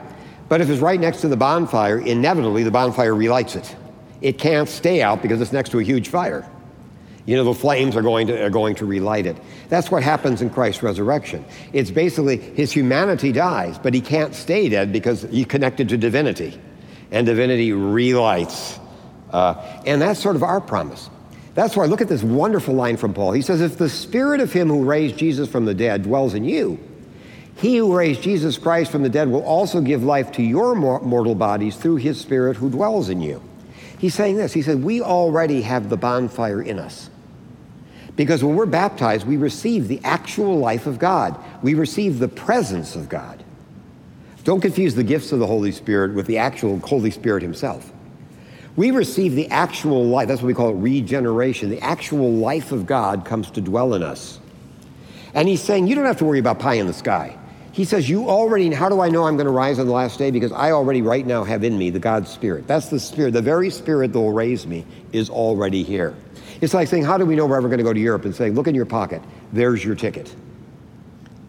[0.51, 3.73] But if it's right next to the bonfire, inevitably the bonfire relights it.
[4.19, 6.45] It can't stay out because it's next to a huge fire.
[7.25, 9.37] You know, the flames are going, to, are going to relight it.
[9.69, 11.45] That's what happens in Christ's resurrection.
[11.71, 16.59] It's basically his humanity dies, but he can't stay dead because he's connected to divinity.
[17.11, 18.77] And divinity relights.
[19.29, 19.53] Uh,
[19.85, 21.09] and that's sort of our promise.
[21.55, 23.31] That's why look at this wonderful line from Paul.
[23.31, 26.43] He says, If the spirit of him who raised Jesus from the dead dwells in
[26.43, 26.77] you,
[27.61, 31.35] he who raised Jesus Christ from the dead will also give life to your mortal
[31.35, 33.39] bodies through his Spirit who dwells in you.
[33.99, 34.51] He's saying this.
[34.51, 37.11] He said, We already have the bonfire in us.
[38.15, 42.95] Because when we're baptized, we receive the actual life of God, we receive the presence
[42.95, 43.43] of God.
[44.43, 47.93] Don't confuse the gifts of the Holy Spirit with the actual Holy Spirit Himself.
[48.75, 51.69] We receive the actual life, that's what we call regeneration.
[51.69, 54.39] The actual life of God comes to dwell in us.
[55.35, 57.37] And He's saying, You don't have to worry about pie in the sky.
[57.71, 60.19] He says, You already, how do I know I'm going to rise on the last
[60.19, 60.29] day?
[60.31, 62.67] Because I already right now have in me the God Spirit.
[62.67, 63.31] That's the Spirit.
[63.31, 66.15] The very Spirit that will raise me is already here.
[66.59, 68.35] It's like saying, How do we know we're ever going to go to Europe and
[68.35, 69.21] say, Look in your pocket,
[69.53, 70.33] there's your ticket?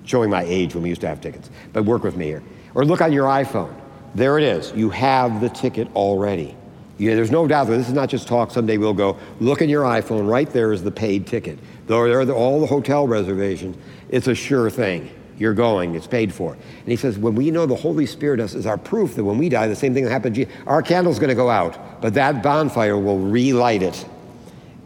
[0.05, 2.43] Showing my age when we used to have tickets, but work with me here.
[2.75, 3.75] Or look on your iPhone,
[4.15, 4.73] there it is.
[4.75, 6.57] You have the ticket already.
[6.99, 8.51] Yeah, there's no doubt that this is not just talk.
[8.53, 11.59] Someday we'll go, look in your iPhone, right there is the paid ticket.
[11.87, 13.77] There are all the hotel reservations.
[14.09, 15.11] It's a sure thing.
[15.43, 16.53] You're going, it's paid for.
[16.53, 19.49] And he says, when we know the Holy Spirit is our proof that when we
[19.49, 22.45] die, the same thing happened to Jesus, our candle's going to go out, but that
[22.45, 24.07] bonfire will relight it.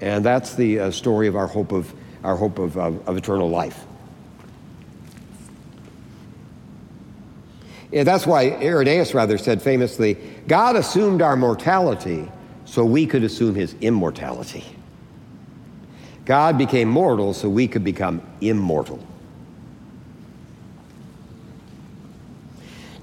[0.00, 1.92] And that's the uh, story of our hope of,
[2.24, 3.84] our hope of, of, of eternal life.
[7.92, 10.14] Yeah, that's why Irenaeus rather said famously,
[10.48, 12.30] God assumed our mortality
[12.64, 14.64] so we could assume his immortality.
[16.24, 19.06] God became mortal so we could become immortal.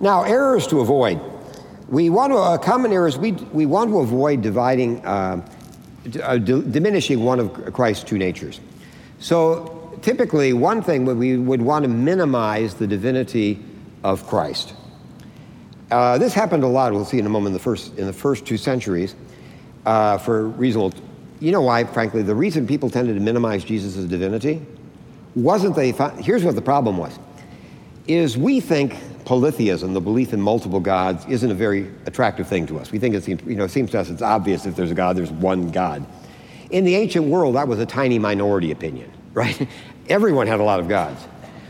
[0.03, 1.21] Now, errors to avoid.
[1.87, 5.47] We want to, a common error is we, we want to avoid dividing, uh,
[6.21, 8.59] uh, diminishing one of Christ's two natures.
[9.19, 13.63] So typically, one thing we would want to minimize the divinity
[14.03, 14.73] of Christ.
[15.89, 16.91] Uh, this happened a lot.
[16.91, 17.51] We'll see in a moment.
[17.51, 19.15] In the first in the first two centuries,
[19.85, 20.91] uh, for reasonable,
[21.39, 21.85] you know why?
[21.85, 24.65] Frankly, the reason people tended to minimize Jesus' divinity
[25.33, 25.91] wasn't they.
[26.21, 27.17] Here's what the problem was:
[28.05, 32.79] is we think polytheism, the belief in multiple gods, isn't a very attractive thing to
[32.79, 32.91] us.
[32.91, 34.95] We think it seems, you know, it seems to us it's obvious if there's a
[34.95, 36.05] God, there's one God.
[36.69, 39.67] In the ancient world, that was a tiny minority opinion, right?
[40.09, 41.21] Everyone had a lot of gods.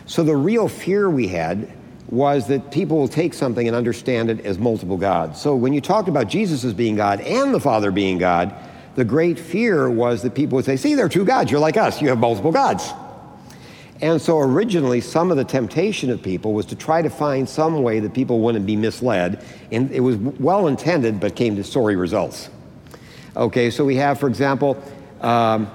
[0.05, 1.71] So the real fear we had
[2.09, 5.41] was that people will take something and understand it as multiple gods.
[5.41, 8.53] So when you talked about Jesus as being God and the Father being God,
[8.95, 11.49] the great fear was that people would say, See, there are two gods.
[11.49, 12.01] You're like us.
[12.01, 12.91] You have multiple gods.
[14.01, 17.81] And so originally, some of the temptation of people was to try to find some
[17.83, 19.43] way that people wouldn't be misled.
[19.71, 22.49] And it was well intended, but came to sorry results.
[23.35, 24.81] Okay, so we have, for example,
[25.21, 25.71] um,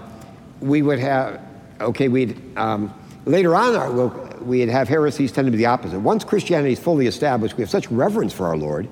[0.61, 1.41] we would have,
[1.81, 2.93] okay, we'd, um,
[3.25, 4.09] later on, we'll,
[4.43, 5.99] we'd have heresies tend to be the opposite.
[5.99, 8.89] Once Christianity is fully established, we have such reverence for our Lord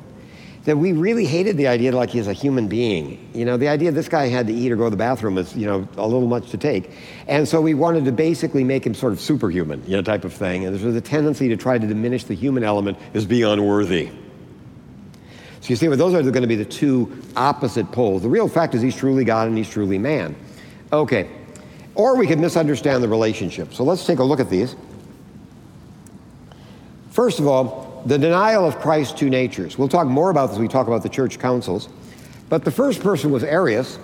[0.67, 3.31] that we really hated the idea like he's a human being.
[3.33, 5.57] You know, the idea this guy had to eat or go to the bathroom was,
[5.57, 6.91] you know, a little much to take.
[7.29, 10.33] And so we wanted to basically make him sort of superhuman, you know, type of
[10.33, 10.65] thing.
[10.65, 14.11] And there's a tendency to try to diminish the human element as being unworthy.
[15.61, 18.23] So you see, well, those are going to be the two opposite poles.
[18.23, 20.35] The real fact is he's truly God and he's truly man.
[20.93, 21.31] Okay.
[21.95, 23.73] Or we could misunderstand the relationship.
[23.73, 24.75] So let's take a look at these.
[27.13, 29.79] First of all, the denial of Christ's two natures.
[29.79, 31.89] We'll talk more about this we talk about the church councils.
[32.49, 33.99] But the first person was Arius,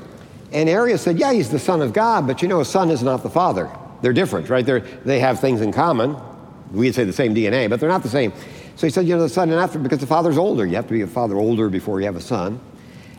[0.53, 3.03] and Arius said, Yeah, he's the Son of God, but you know, a son is
[3.03, 3.70] not the Father.
[4.01, 4.66] They're different, right?
[4.66, 6.16] They're, they have things in common.
[6.72, 8.32] We'd say the same DNA, but they're not the same.
[8.76, 10.66] So he said, You know, the Son, and after, because the Father's older.
[10.66, 12.61] You have to be a father older before you have a son.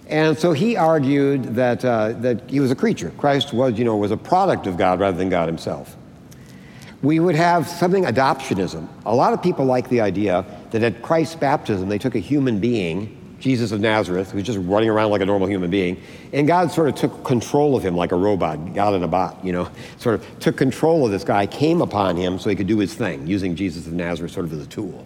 [0.08, 3.14] And so he argued that, uh, that he was a creature.
[3.18, 5.96] Christ was, you know, was a product of God rather than God himself
[7.04, 8.88] we would have something adoptionism.
[9.06, 12.60] A lot of people like the idea that at Christ's baptism, they took a human
[12.60, 16.02] being, Jesus of Nazareth, who was just running around like a normal human being,
[16.34, 19.46] and God sort of took control of him like a robot, God in a bot,
[19.46, 19.70] you know,
[20.00, 22.96] sort of took control of this guy, came upon him so he could do his
[22.96, 25.06] thing, using Jesus of Nazareth sort of as a tool.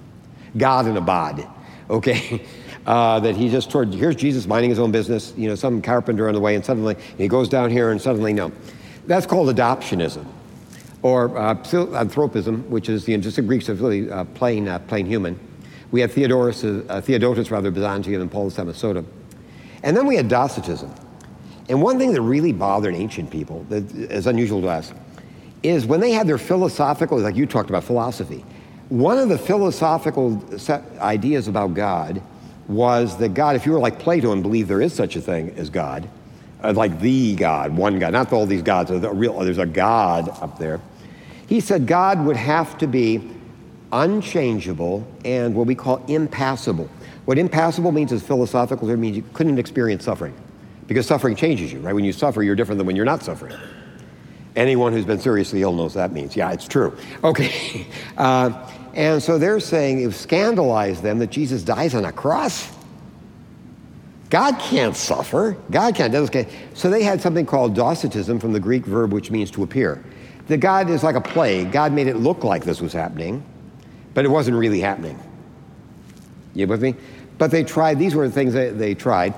[0.56, 1.46] God in a bod,
[1.90, 2.42] okay?
[2.88, 6.30] Uh, that he just toward, here's Jesus minding his own business, you know, some carpenter
[6.30, 8.50] on the way, and suddenly he goes down here and suddenly, no.
[9.08, 10.26] That's called adoptionism
[11.02, 15.06] or uh, anthropism, which is the just the Greeks of really uh, plain, uh, plain
[15.06, 15.38] human.
[15.92, 19.06] We had Theodorus, uh, Theodotus rather, Byzantium, and Paul of Samosata.
[19.84, 20.94] And then we had Docetism.
[21.70, 24.94] And one thing that really bothered ancient people, that is unusual to us,
[25.64, 28.46] is when they had their philosophical, like you talked about philosophy,
[28.90, 30.42] one of the philosophical
[31.00, 32.22] ideas about God
[32.68, 35.52] was that God, if you were like Plato and believe there is such a thing
[35.58, 36.08] as God,
[36.64, 40.80] uh, like the God, one God, not all these gods, there's a God up there.
[41.48, 43.30] He said God would have to be
[43.92, 46.90] unchangeable and what we call impassible.
[47.26, 50.34] What impassible means is philosophical, it means you couldn't experience suffering
[50.88, 51.94] because suffering changes you, right?
[51.94, 53.56] When you suffer, you're different than when you're not suffering.
[54.56, 56.36] Anyone who's been seriously ill knows that means.
[56.36, 56.98] Yeah, it's true.
[57.24, 57.86] Okay.
[58.18, 62.68] Uh, and so they're saying it scandalized them that Jesus dies on a cross.
[64.32, 65.56] God can't suffer.
[65.70, 66.50] God can't.
[66.74, 70.04] So they had something called docetism from the Greek verb which means to appear.
[70.48, 71.72] The God is like a plague.
[71.72, 73.44] God made it look like this was happening,
[74.14, 75.20] but it wasn't really happening.
[76.54, 76.96] You with me?
[77.38, 79.34] But they tried, these were the things they, they tried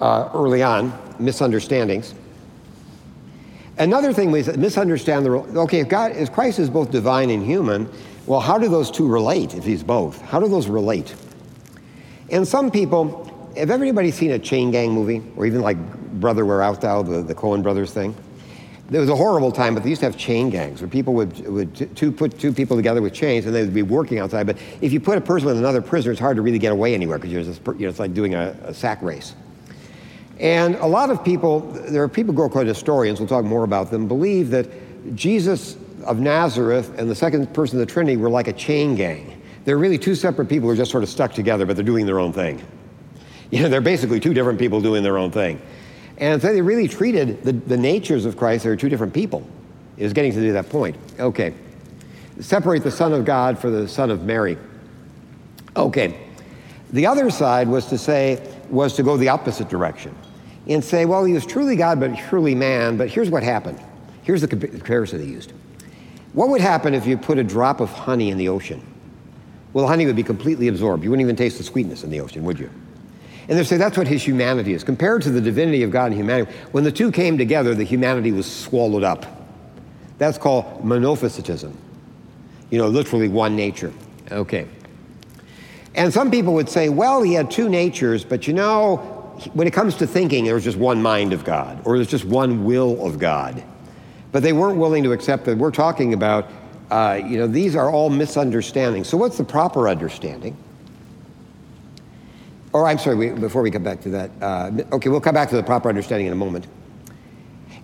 [0.00, 2.14] uh, early on misunderstandings.
[3.78, 5.58] Another thing was misunderstand the, role.
[5.60, 7.88] okay, if God, if Christ is both divine and human,
[8.26, 10.20] well, how do those two relate if he's both?
[10.22, 11.14] How do those relate?
[12.30, 15.22] And some people, have everybody seen a chain gang movie?
[15.36, 15.76] Or even like
[16.20, 18.14] Brother Where Art Thou, the, the Coen brothers thing?
[18.90, 21.46] There was a horrible time, but they used to have chain gangs where people would,
[21.48, 24.46] would put two people together with chains and they would be working outside.
[24.46, 26.94] But if you put a person with another prisoner, it's hard to really get away
[26.94, 29.34] anywhere because you're just, you know, it's like doing a, a sack race.
[30.38, 33.64] And a lot of people, there are people who are called Nestorians, we'll talk more
[33.64, 34.68] about them, believe that
[35.14, 39.40] Jesus of Nazareth and the second person of the Trinity were like a chain gang.
[39.64, 42.04] They're really two separate people who are just sort of stuck together, but they're doing
[42.04, 42.62] their own thing.
[43.50, 45.60] You know, they're basically two different people doing their own thing.
[46.18, 49.46] And so they really treated the, the natures of Christ, they were two different people.
[49.96, 50.96] It was getting to that point.
[51.18, 51.54] Okay.
[52.40, 54.58] Separate the Son of God for the Son of Mary.
[55.76, 56.18] Okay.
[56.92, 58.40] The other side was to say,
[58.70, 60.14] was to go the opposite direction
[60.68, 63.80] and say, well, he was truly God, but truly man, but here's what happened.
[64.22, 65.52] Here's the comparison they used.
[66.32, 68.82] What would happen if you put a drop of honey in the ocean?
[69.72, 71.04] Well, honey would be completely absorbed.
[71.04, 72.70] You wouldn't even taste the sweetness in the ocean, would you?
[73.48, 74.82] And they say that's what his humanity is.
[74.84, 78.32] Compared to the divinity of God and humanity, when the two came together, the humanity
[78.32, 79.26] was swallowed up.
[80.18, 81.74] That's called monophysitism.
[82.70, 83.92] You know, literally one nature.
[84.30, 84.66] Okay.
[85.94, 88.96] And some people would say, well, he had two natures, but you know,
[89.52, 92.24] when it comes to thinking, there was just one mind of God, or there's just
[92.24, 93.62] one will of God.
[94.32, 96.50] But they weren't willing to accept that we're talking about,
[96.90, 99.08] uh, you know, these are all misunderstandings.
[99.08, 100.56] So, what's the proper understanding?
[102.74, 105.48] Or I'm sorry, we, before we come back to that, uh, okay, we'll come back
[105.50, 106.66] to the proper understanding in a moment.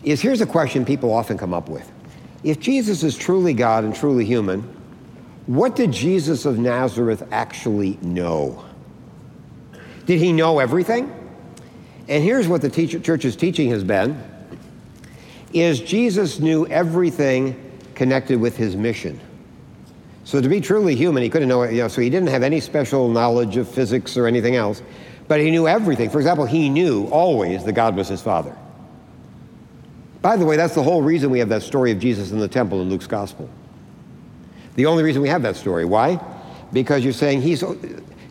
[0.02, 1.90] Is here's a question people often come up with.
[2.42, 4.62] If Jesus is truly God and truly human,
[5.46, 8.64] what did Jesus of Nazareth actually know?
[10.06, 11.14] Did he know everything?
[12.08, 14.20] And here's what the teacher, church's teaching has been
[15.52, 19.20] is Jesus knew everything connected with his mission.
[20.30, 22.60] So to be truly human, he couldn't know, you know, so he didn't have any
[22.60, 24.80] special knowledge of physics or anything else,
[25.26, 26.08] but he knew everything.
[26.08, 28.56] For example, he knew always that God was his father.
[30.22, 32.46] By the way, that's the whole reason we have that story of Jesus in the
[32.46, 33.50] temple in Luke's gospel.
[34.76, 35.84] The only reason we have that story.
[35.84, 36.20] Why?
[36.72, 37.64] Because you're saying he's,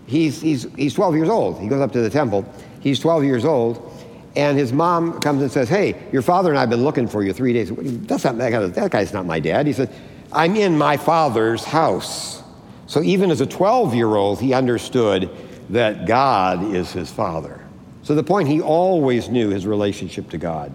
[0.07, 1.59] he's, he's, he's 12 years old.
[1.59, 2.45] He goes up to the temple.
[2.79, 3.93] He's 12 years old.
[4.37, 7.23] And his mom comes and says, Hey, your father and I have been looking for
[7.23, 7.73] you three days.
[8.07, 9.67] That's not, that, guy, that guy's not my dad.
[9.67, 9.93] He said,
[10.32, 12.43] I'm in my father's house.
[12.86, 15.30] So even as a 12 year old, he understood
[15.69, 17.63] that God is his father.
[18.03, 20.73] So the point, he always knew his relationship to God.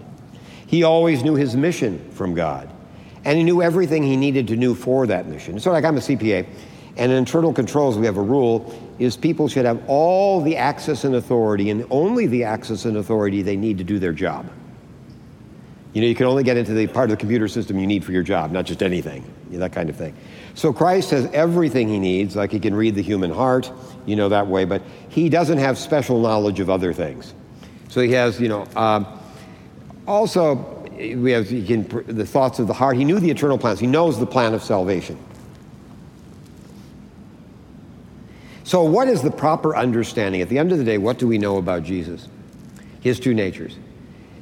[0.67, 2.69] He always knew his mission from God.
[3.23, 5.59] And he knew everything he needed to know for that mission.
[5.59, 6.47] So, like, I'm a CPA,
[6.97, 11.03] and in internal controls, we have a rule is people should have all the access
[11.03, 14.45] and authority, and only the access and authority they need to do their job.
[15.95, 18.03] You know, you can only get into the part of the computer system you need
[18.03, 20.13] for your job, not just anything, you know, that kind of thing.
[20.53, 23.71] So Christ has everything he needs, like he can read the human heart,
[24.05, 27.33] you know, that way, but he doesn't have special knowledge of other things.
[27.87, 29.05] So he has, you know, uh,
[30.05, 30.55] also,
[30.97, 32.97] we have can, the thoughts of the heart.
[32.97, 33.79] He knew the eternal plans.
[33.79, 35.17] He knows the plan of salvation.
[38.65, 40.41] So, what is the proper understanding?
[40.41, 42.27] At the end of the day, what do we know about Jesus?
[42.99, 43.77] His two natures.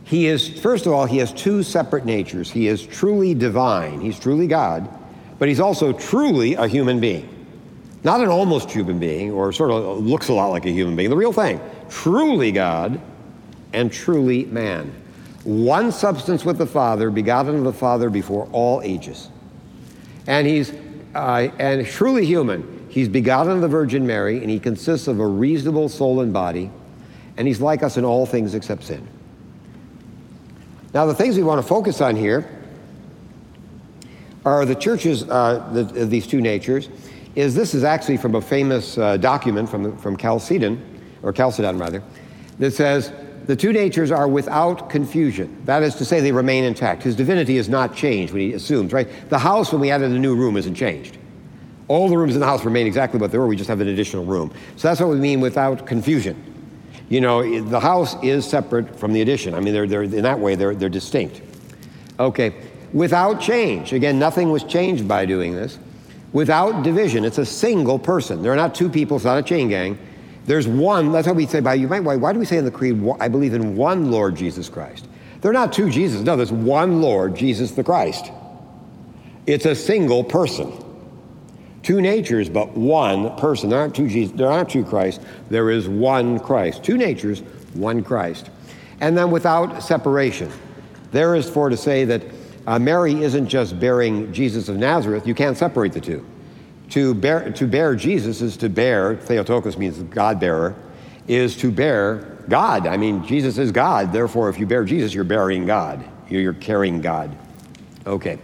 [0.03, 2.51] He is, first of all, he has two separate natures.
[2.51, 4.89] He is truly divine, he's truly God,
[5.39, 7.29] but he's also truly a human being.
[8.03, 11.09] Not an almost human being, or sort of looks a lot like a human being,
[11.09, 11.61] the real thing.
[11.89, 12.99] Truly God
[13.71, 14.93] and truly man.
[15.45, 19.29] One substance with the Father, begotten of the Father before all ages.
[20.27, 20.73] And he's
[21.15, 22.87] uh, and truly human.
[22.89, 26.71] He's begotten of the Virgin Mary, and he consists of a reasonable soul and body,
[27.37, 29.07] and he's like us in all things except sin.
[30.93, 32.47] Now, the things we want to focus on here
[34.45, 36.87] are the churches, uh, the, these two natures,
[37.35, 40.79] is this is actually from a famous uh, document from, from Chalcedon,
[41.23, 42.03] or Chalcedon rather,
[42.59, 43.11] that says
[43.47, 45.59] the two natures are without confusion.
[45.65, 47.01] That is to say, they remain intact.
[47.01, 49.07] His divinity is not changed when he assumes, right?
[49.29, 51.17] The house, when we added a new room, isn't changed.
[51.87, 53.87] All the rooms in the house remain exactly what they were, we just have an
[53.87, 54.53] additional room.
[54.75, 56.52] So that's what we mean without confusion
[57.09, 59.53] you know, the house is separate from the addition.
[59.53, 61.41] I mean, they're, they're, in that way, they're, they're distinct.
[62.19, 62.53] Okay,
[62.93, 63.93] without change.
[63.93, 65.77] Again, nothing was changed by doing this.
[66.31, 68.41] Without division, it's a single person.
[68.41, 69.97] There are not two people, it's not a chain gang.
[70.45, 72.65] There's one, that's how we say, by you might, why, why do we say in
[72.65, 75.07] the creed, I believe in one Lord Jesus Christ?
[75.41, 76.21] There are not two Jesus.
[76.21, 78.31] No, there's one Lord, Jesus the Christ.
[79.45, 80.71] It's a single person.
[81.83, 83.69] Two natures, but one person.
[83.69, 85.21] There aren't two Jesus, there aren't two Christ.
[85.49, 86.83] There is one Christ.
[86.83, 87.41] Two natures,
[87.73, 88.49] one Christ.
[89.01, 90.49] And then without separation.
[91.11, 92.23] There is for to say that
[92.65, 95.27] uh, Mary isn't just bearing Jesus of Nazareth.
[95.27, 96.25] You can't separate the two.
[96.91, 100.75] To bear, to bear Jesus is to bear, Theotokos means God bearer,
[101.27, 102.87] is to bear God.
[102.87, 104.13] I mean, Jesus is God.
[104.13, 106.03] Therefore, if you bear Jesus, you're bearing God.
[106.29, 107.35] You're carrying God.
[108.05, 108.39] Okay.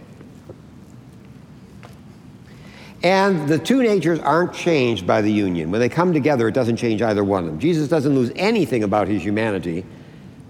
[3.02, 5.70] And the two natures aren't changed by the union.
[5.70, 7.58] When they come together, it doesn't change either one of them.
[7.58, 9.86] Jesus doesn't lose anything about his humanity,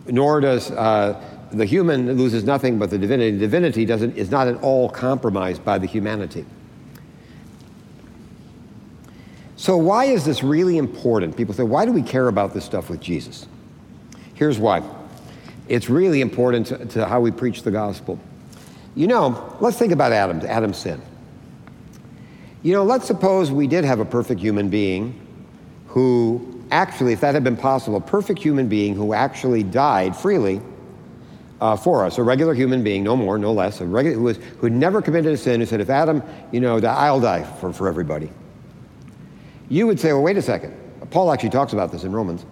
[0.06, 1.22] nor does uh,
[1.52, 3.38] the human loses nothing but the divinity.
[3.38, 6.44] Divinity doesn't, is not at all compromised by the humanity.
[9.56, 11.36] So, why is this really important?
[11.36, 13.46] People say, why do we care about this stuff with Jesus?
[14.34, 14.82] Here's why
[15.68, 18.18] it's really important to, to how we preach the gospel.
[18.96, 21.00] You know, let's think about Adam, Adam's sin.
[22.62, 25.18] You know, let's suppose we did have a perfect human being
[25.88, 30.60] who actually, if that had been possible, a perfect human being who actually died freely
[31.60, 34.36] uh, for us, a regular human being, no more, no less, a regular, who, was,
[34.36, 37.72] who had never committed a sin, who said, if Adam, you know, I'll die for,
[37.72, 38.30] for everybody
[39.70, 40.76] you would say, well, wait a second.
[41.10, 42.44] Paul actually talks about this in Romans.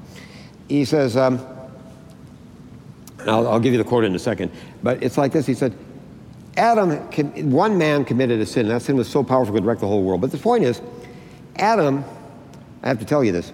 [0.68, 1.44] He says, um,
[3.20, 4.52] I'll, I'll, give you the quote in a second,
[4.82, 5.44] but it's like this.
[5.44, 5.76] He said,
[6.58, 6.90] Adam,
[7.50, 9.86] one man committed a sin, and that sin was so powerful it could wreck the
[9.86, 10.20] whole world.
[10.20, 10.82] But the point is,
[11.56, 12.04] Adam,
[12.82, 13.52] I have to tell you this,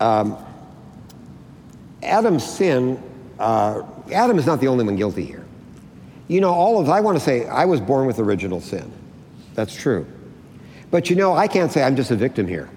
[0.00, 0.36] um,
[2.02, 3.00] Adam's sin,
[3.38, 3.82] uh,
[4.12, 5.44] Adam is not the only one guilty here.
[6.26, 8.90] You know, all of, I want to say, I was born with original sin.
[9.54, 10.04] That's true.
[10.90, 12.68] But you know, I can't say I'm just a victim here.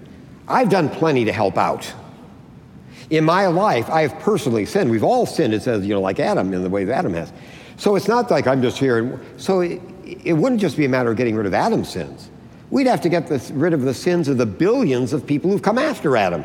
[0.46, 1.92] I've done plenty to help out.
[3.10, 4.90] In my life, I have personally sinned.
[4.90, 7.32] We've all sinned, it says, you know, like Adam in the way that Adam has.
[7.78, 8.98] So it's not like I'm just here.
[8.98, 12.30] And, so it, it wouldn't just be a matter of getting rid of Adam's sins.
[12.70, 15.78] We'd have to get rid of the sins of the billions of people who've come
[15.78, 16.44] after Adam.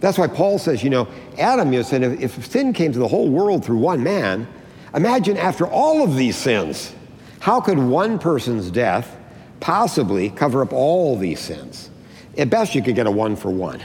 [0.00, 3.08] That's why Paul says, you know, Adam, you said, if, if sin came to the
[3.08, 4.48] whole world through one man,
[4.94, 6.94] imagine after all of these sins,
[7.40, 9.16] how could one person's death
[9.60, 11.90] possibly cover up all these sins.
[12.36, 13.80] At best, you could get a one for one.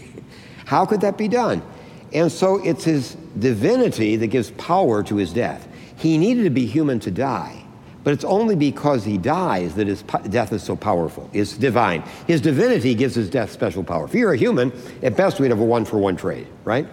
[0.66, 1.62] How could that be done?
[2.12, 5.66] And so it's his divinity that gives power to his death.
[5.96, 7.62] He needed to be human to die,
[8.04, 11.28] but it's only because he dies that his death is so powerful.
[11.32, 12.02] It's divine.
[12.26, 14.04] His divinity gives his death special power.
[14.04, 14.72] If you're a human,
[15.02, 16.86] at best we'd have a one for one trade, right?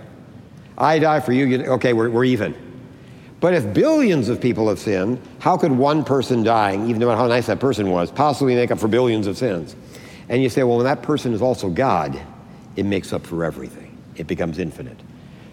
[0.77, 2.55] I die for you, you okay, we're, we're even.
[3.39, 7.19] But if billions of people have sinned, how could one person dying, even no matter
[7.19, 9.75] how nice that person was, possibly make up for billions of sins?
[10.29, 12.19] And you say, well, when that person is also God,
[12.77, 13.97] it makes up for everything.
[14.15, 14.97] It becomes infinite.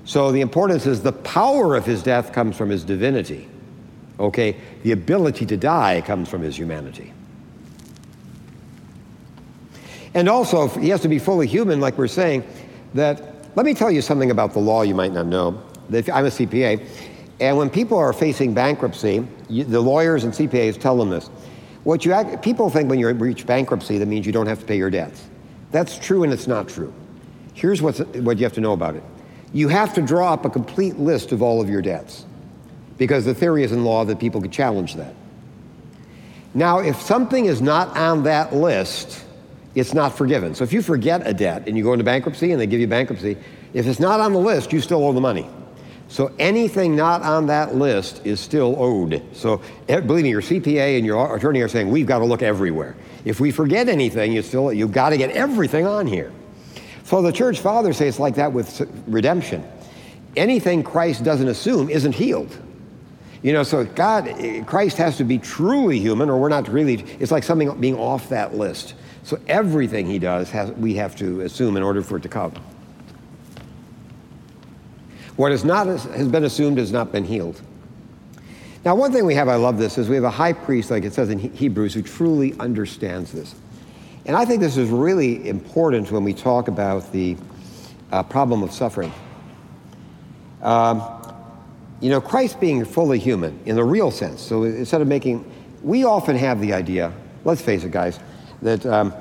[0.05, 3.49] So the importance is the power of his death comes from his divinity.
[4.19, 4.57] Okay?
[4.83, 7.13] The ability to die comes from his humanity.
[10.15, 12.45] And also, he has to be fully human, like we're saying,
[12.95, 15.63] that, let me tell you something about the law you might not know.
[15.89, 16.85] I'm a CPA.
[17.39, 21.29] And when people are facing bankruptcy, you, the lawyers and CPAs tell them this.
[21.85, 24.77] What you people think when you reach bankruptcy, that means you don't have to pay
[24.77, 25.27] your debts.
[25.71, 26.93] That's true and it's not true.
[27.55, 29.03] Here's what's, what you have to know about it.
[29.53, 32.25] You have to draw up a complete list of all of your debts
[32.99, 35.15] because the theory is in law that people could challenge that.
[36.55, 39.25] Now, if something is not on that list,
[39.75, 40.55] it's not forgiven.
[40.55, 42.89] So if you forget a debt and you go into bankruptcy and they give you
[42.89, 43.37] bankruptcy,
[43.73, 45.49] if it's not on the list, you still owe the money.
[46.09, 49.23] So anything not on that list is still owed.
[49.33, 52.43] So eh, believe me, your CPA and your attorney are saying we've got to look
[52.43, 52.97] everywhere.
[53.25, 56.33] If we forget anything, you still you've got to get everything on here.
[57.11, 59.69] So the church fathers say it's like that with redemption.
[60.37, 62.57] Anything Christ doesn't assume isn't healed.
[63.43, 67.03] You know, so God, eh, Christ has to be truly human, or we're not really.
[67.19, 68.95] It's like something being off that list.
[69.25, 72.53] So everything he does has we have to assume in order for it to come.
[75.35, 77.61] What is not, has been assumed has not been healed.
[78.85, 81.03] Now, one thing we have, I love this, is we have a high priest, like
[81.03, 83.57] it says in Hebrews, who truly understands this.
[84.27, 87.37] And I think this is really important when we talk about the
[88.13, 89.13] uh, problem of suffering.
[90.63, 91.03] Um,
[92.01, 94.41] you know, Christ being fully human in the real sense.
[94.41, 95.51] So instead of making,
[95.83, 97.13] we often have the idea,
[97.45, 98.19] let's face it, guys,
[98.63, 99.15] that um,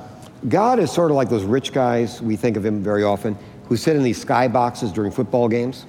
[0.47, 3.37] God is sort of like those rich guys, we think of him very often,
[3.67, 5.85] who sit in these skyboxes during football games.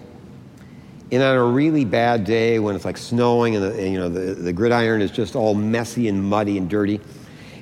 [1.12, 4.08] And on a really bad day when it's like snowing and, the, and you know
[4.08, 7.00] the, the gridiron is just all messy and muddy and dirty,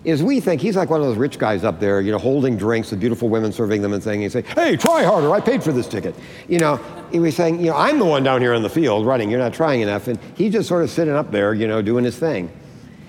[0.09, 2.57] is we think he's like one of those rich guys up there, you know, holding
[2.57, 5.63] drinks with beautiful women serving them and saying, he say, hey, try harder, I paid
[5.63, 6.15] for this ticket.
[6.49, 6.77] You know,
[7.13, 9.39] he was saying, you know, I'm the one down here in the field running, you're
[9.39, 10.09] not trying enough.
[10.09, 12.51] And he's just sort of sitting up there, you know, doing his thing.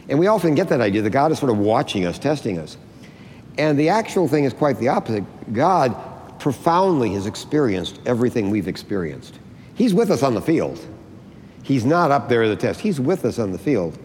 [0.10, 2.76] And we often get that idea that God is sort of watching us, testing us.
[3.58, 5.24] And the actual thing is quite the opposite.
[5.54, 5.96] God
[6.38, 9.40] profoundly has experienced everything we've experienced.
[9.76, 10.86] He's with us on the field.
[11.64, 12.82] He's not up there at the test.
[12.82, 13.98] He's with us on the field.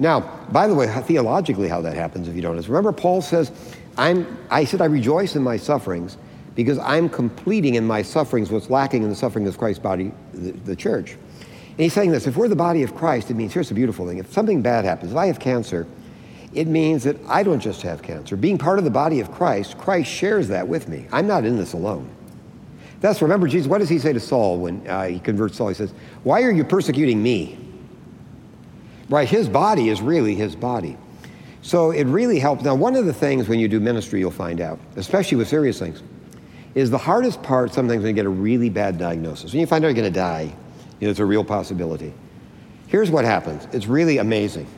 [0.00, 0.20] Now,
[0.50, 3.52] by the way, theologically, how that happens, if you don't know, remember Paul says,
[3.98, 6.16] I'm, I said, I rejoice in my sufferings
[6.54, 10.52] because I'm completing in my sufferings what's lacking in the suffering of Christ's body, the,
[10.52, 11.12] the church.
[11.12, 14.08] And he's saying this if we're the body of Christ, it means here's the beautiful
[14.08, 15.86] thing if something bad happens, if I have cancer,
[16.54, 18.36] it means that I don't just have cancer.
[18.36, 21.06] Being part of the body of Christ, Christ shares that with me.
[21.12, 22.10] I'm not in this alone.
[23.00, 25.68] That's, remember, Jesus, what does he say to Saul when uh, he converts Saul?
[25.68, 25.92] He says,
[26.22, 27.69] Why are you persecuting me?
[29.10, 30.96] Right, his body is really his body.
[31.62, 32.62] So it really helps.
[32.62, 35.80] Now, one of the things when you do ministry, you'll find out, especially with serious
[35.80, 36.02] things,
[36.76, 39.52] is the hardest part sometimes when you get a really bad diagnosis.
[39.52, 40.54] When you find out you're going to die,
[41.00, 42.14] you know, it's a real possibility.
[42.86, 44.68] Here's what happens it's really amazing.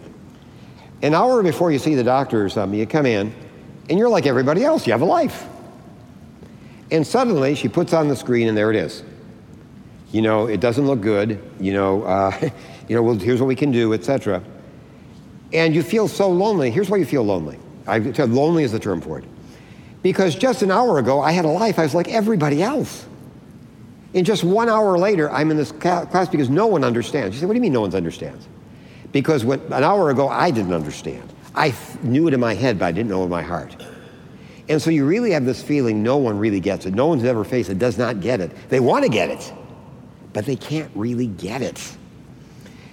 [1.03, 3.35] An hour before you see the doctor or something, you come in,
[3.91, 4.87] and you're like everybody else.
[4.87, 5.47] You have a life.
[6.91, 9.03] And suddenly she puts on the screen, and there it is.
[10.11, 11.43] You know, it doesn't look good.
[11.61, 12.51] You know, uh,
[12.89, 14.43] you know, well, here's what we can do, etc.
[15.53, 16.70] And you feel so lonely.
[16.70, 17.59] Here's why you feel lonely.
[17.87, 19.24] I said lonely is the term for it.
[20.03, 21.78] Because just an hour ago, I had a life.
[21.78, 23.07] I was like everybody else.
[24.14, 27.35] And just one hour later, I'm in this class because no one understands.
[27.37, 28.47] You say, what do you mean no one understands?
[29.11, 31.33] Because when, an hour ago, I didn't understand.
[31.55, 33.76] I knew it in my head, but I didn't know it in my heart.
[34.68, 36.95] And so you really have this feeling no one really gets it.
[36.95, 38.53] No one's ever faced it, does not get it.
[38.68, 39.53] They want to get it,
[40.33, 41.97] but they can't really get it.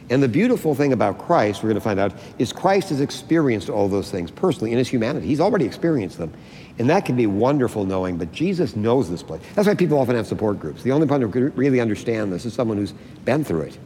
[0.09, 3.69] And the beautiful thing about Christ, we're going to find out, is Christ has experienced
[3.69, 5.27] all those things personally in his humanity.
[5.27, 6.33] He's already experienced them.
[6.79, 9.41] And that can be wonderful knowing, but Jesus knows this place.
[9.53, 10.81] That's why people often have support groups.
[10.81, 12.93] The only one who can really understand this is someone who's
[13.25, 13.77] been through it.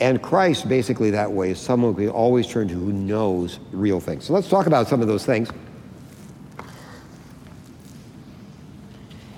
[0.00, 4.24] And Christ, basically, that way, is someone we always turn to who knows real things.
[4.24, 5.50] So let's talk about some of those things.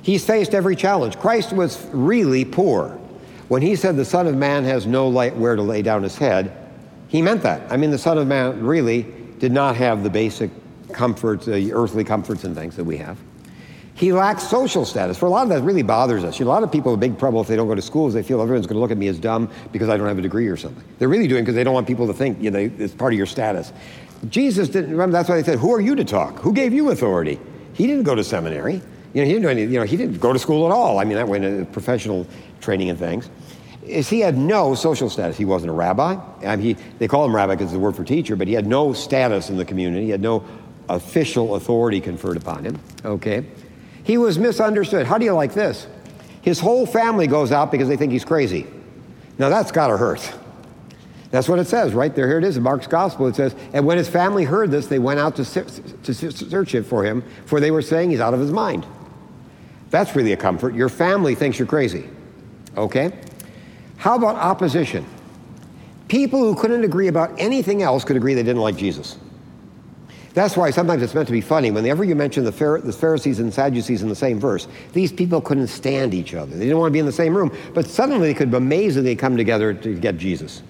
[0.02, 1.18] He's faced every challenge.
[1.18, 2.98] Christ was really poor.
[3.49, 6.16] When he said the Son of Man has no light where to lay down his
[6.16, 6.53] head,
[7.09, 7.72] he meant that.
[7.72, 9.07] I mean, the Son of Man really
[9.38, 10.51] did not have the basic
[10.92, 13.18] comforts, the earthly comforts and things that we have.
[13.94, 15.18] He lacks social status.
[15.18, 16.38] For a lot of that really bothers us.
[16.38, 18.14] You know, a lot of people have big trouble if they don't go to schools.
[18.14, 20.22] They feel everyone's going to look at me as dumb because I don't have a
[20.22, 20.84] degree or something.
[20.99, 23.16] They're really doing because they don't want people to think you know it's part of
[23.16, 23.72] your status.
[24.28, 25.12] Jesus didn't remember.
[25.12, 26.38] That's why they said, "Who are you to talk?
[26.40, 27.40] Who gave you authority?"
[27.72, 28.82] He didn't go to seminary.
[29.14, 30.99] You know, he didn't do any, you know, he didn't go to school at all.
[30.99, 32.26] I mean, that went a professional
[32.61, 33.30] training and things.
[33.82, 35.36] Is he had no social status.
[35.36, 36.18] He wasn't a rabbi.
[36.44, 38.54] I mean, he, they call him rabbi because it's the word for teacher, but he
[38.54, 40.04] had no status in the community.
[40.04, 40.44] He had no
[40.88, 42.78] official authority conferred upon him.
[43.04, 43.46] Okay.
[44.04, 45.06] He was misunderstood.
[45.06, 45.86] How do you like this?
[46.42, 48.66] His whole family goes out because they think he's crazy.
[49.38, 50.34] Now that's got to hurt.
[51.30, 52.26] That's what it says right there.
[52.26, 53.26] Here it is in Mark's gospel.
[53.26, 56.84] It says, and when his family heard this, they went out to, to search it
[56.84, 58.86] for him, for they were saying he's out of his mind.
[59.90, 60.74] That's really a comfort.
[60.74, 62.09] Your family thinks you're crazy.
[62.79, 63.12] Okay?
[63.97, 65.05] How about opposition?
[66.09, 69.18] People who couldn't agree about anything else could agree they didn't like Jesus.
[70.35, 71.70] That's why sometimes it's meant to be funny.
[71.70, 76.14] Whenever you mention the, Pharisees and Sadducees in the same verse, these people couldn't stand
[76.14, 76.53] each other.
[76.53, 79.37] They didn't want to be in the same room, but suddenly they could amazingly come
[79.37, 80.62] together to get Jesus.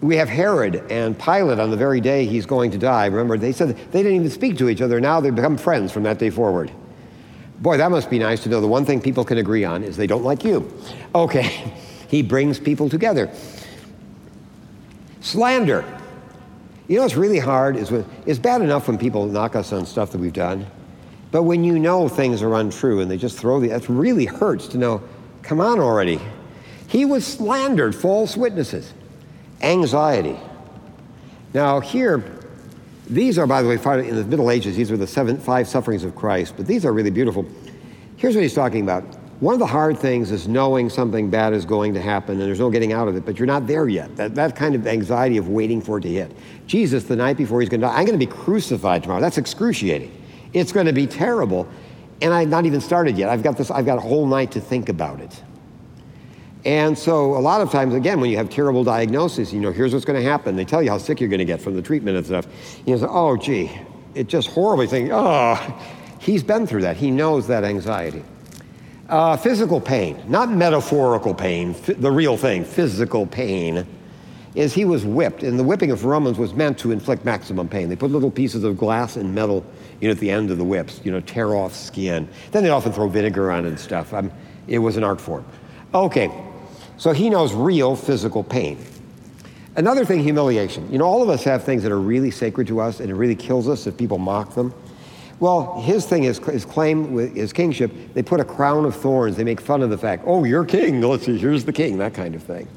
[0.00, 3.06] We have Herod and Pilate on the very day he's going to die.
[3.06, 5.00] Remember, they said they didn't even speak to each other.
[5.00, 6.70] Now they've become friends from that day forward.
[7.60, 9.96] Boy, that must be nice to know the one thing people can agree on is
[9.96, 10.72] they don't like you.
[11.14, 11.42] Okay,
[12.08, 13.30] he brings people together.
[15.20, 15.84] Slander.
[16.88, 19.86] You know what's really hard is when it's bad enough when people knock us on
[19.86, 20.66] stuff that we've done,
[21.30, 24.66] but when you know things are untrue and they just throw the, that really hurts
[24.68, 25.02] to know,
[25.42, 26.18] come on already.
[26.88, 28.92] He was slandered, false witnesses,
[29.62, 30.36] anxiety.
[31.54, 32.39] Now, here,
[33.10, 33.74] these are, by the way,
[34.08, 36.92] in the Middle Ages, these are the seven, five sufferings of Christ, but these are
[36.92, 37.44] really beautiful.
[38.16, 39.02] Here's what he's talking about.
[39.40, 42.60] One of the hard things is knowing something bad is going to happen and there's
[42.60, 44.14] no getting out of it, but you're not there yet.
[44.16, 46.30] That, that kind of anxiety of waiting for it to hit.
[46.66, 49.20] Jesus, the night before he's going to die, I'm going to be crucified tomorrow.
[49.20, 50.12] That's excruciating.
[50.52, 51.66] It's going to be terrible.
[52.20, 53.30] And I've not even started yet.
[53.30, 55.42] I've got this, I've got a whole night to think about it.
[56.64, 59.94] And so a lot of times, again, when you have terrible diagnosis, you know, here's
[59.94, 60.56] what's going to happen.
[60.56, 62.46] They tell you how sick you're going to get from the treatment and stuff.
[62.84, 63.70] You say, oh, gee,
[64.14, 65.56] it just horribly thinking, oh,
[66.18, 66.96] he's been through that.
[66.96, 68.22] He knows that anxiety.
[69.08, 73.86] Uh, physical pain, not metaphorical pain, the real thing, physical pain.
[74.54, 77.88] is he was whipped, and the whipping of Romans was meant to inflict maximum pain.
[77.88, 79.64] They put little pieces of glass and metal
[80.00, 82.28] you know, at the end of the whips, you know, tear off skin.
[82.52, 84.12] Then they often throw vinegar on and stuff.
[84.12, 84.30] Um,
[84.68, 85.44] it was an art form.
[85.92, 86.30] Okay,
[87.00, 88.78] so he knows real physical pain.
[89.74, 90.86] Another thing, humiliation.
[90.92, 93.14] You know, all of us have things that are really sacred to us, and it
[93.14, 94.74] really kills us if people mock them.
[95.38, 97.90] Well, his thing is his claim with his kingship.
[98.12, 99.38] They put a crown of thorns.
[99.38, 101.00] They make fun of the fact, oh, you're king.
[101.00, 101.96] Let's see, here's the king.
[101.96, 102.68] That kind of thing.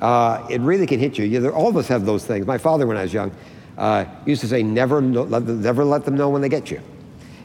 [0.00, 1.26] Uh, it really can hit you.
[1.26, 2.46] you know, all of us have those things.
[2.46, 3.30] My father, when I was young,
[3.76, 6.80] uh, used to say, never, let them, never let them know when they get you.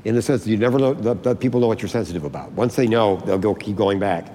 [0.05, 2.53] In the sense that you never know, let people know what you're sensitive about.
[2.53, 4.27] Once they know, they'll go keep going back.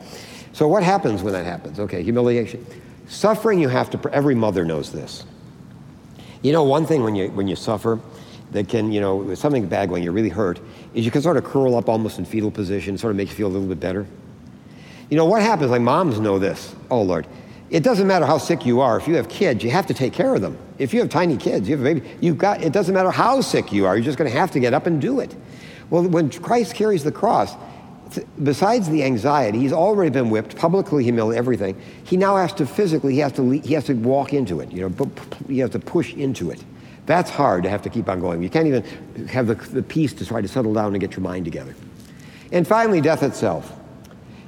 [0.59, 1.79] So what happens when that happens?
[1.79, 2.67] Okay, humiliation.
[3.07, 5.25] Suffering, you have to, every mother knows this.
[6.43, 8.01] You know, one thing when you, when you suffer
[8.51, 10.59] that can, you know, something bad when you're really hurt,
[10.95, 13.37] is you can sort of curl up almost in fetal position, sort of make you
[13.37, 14.05] feel a little bit better.
[15.11, 16.75] You know, what happens, like moms know this.
[16.91, 17.29] Oh, Lord.
[17.71, 18.99] It doesn't matter how sick you are.
[18.99, 20.59] If you have kids, you have to take care of them.
[20.79, 23.43] If you have tiny kids, you have a baby, you've got, it doesn't matter how
[23.43, 25.37] sick you are, you're just going to have to get up and do it.
[25.89, 27.55] Well, when Christ carries the cross,
[28.43, 31.81] besides the anxiety, he's already been whipped, publicly humiliated, everything.
[32.05, 34.71] He now has to physically, he has to, he has to walk into it.
[34.73, 35.11] You know,
[35.49, 36.65] he has to push into it.
[37.07, 38.43] That's hard to have to keep on going.
[38.43, 41.23] You can't even have the, the peace to try to settle down and get your
[41.23, 41.75] mind together.
[42.53, 43.73] And finally, death itself.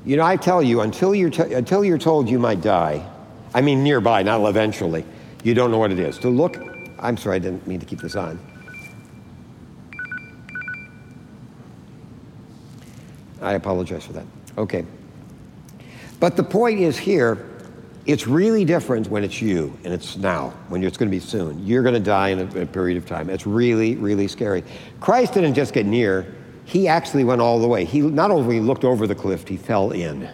[0.05, 3.07] You know, I tell you, until you're, t- until you're told you might die,
[3.55, 5.05] I mean nearby, not eventually,
[5.43, 6.19] you don't know what it is.
[6.19, 6.59] To look,
[6.99, 8.39] I'm sorry, I didn't mean to keep this on.
[13.41, 14.27] I apologize for that.
[14.59, 14.85] Okay.
[16.19, 17.47] But the point is here,
[18.07, 21.65] it's really different when it's you and it's now, when it's going to be soon.
[21.67, 23.31] You're going to die in a, a, period of time.
[23.31, 24.65] It's really, really scary.
[25.01, 26.35] Christ didn't just get near,
[26.65, 27.85] he actually went all the way.
[27.85, 30.29] He not only looked over the cliff, he fell in.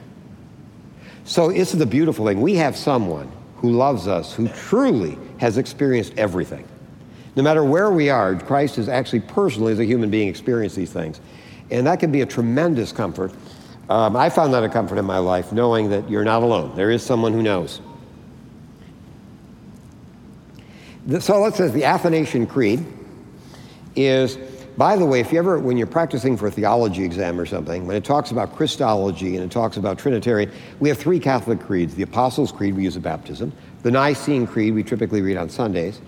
[1.25, 2.41] So this is the beautiful thing.
[2.41, 6.67] We have someone who loves us, who truly has experienced everything.
[7.37, 10.93] No matter where we are, Christ has actually personally, as a human being, experienced these
[10.93, 11.21] things.
[11.71, 13.33] And that can be a tremendous comfort.
[13.89, 16.75] Um, I found that a comfort in my life, knowing that you're not alone.
[16.75, 17.81] There is someone who knows.
[21.21, 22.85] So let's say the Athanasian Creed
[23.95, 24.37] is,
[24.77, 27.87] by the way, if you ever, when you're practicing for a theology exam or something,
[27.87, 31.95] when it talks about Christology and it talks about Trinitarian, we have three Catholic creeds.
[31.95, 33.53] The Apostles' Creed we use at baptism,
[33.83, 36.01] the Nicene Creed we typically read on Sundays,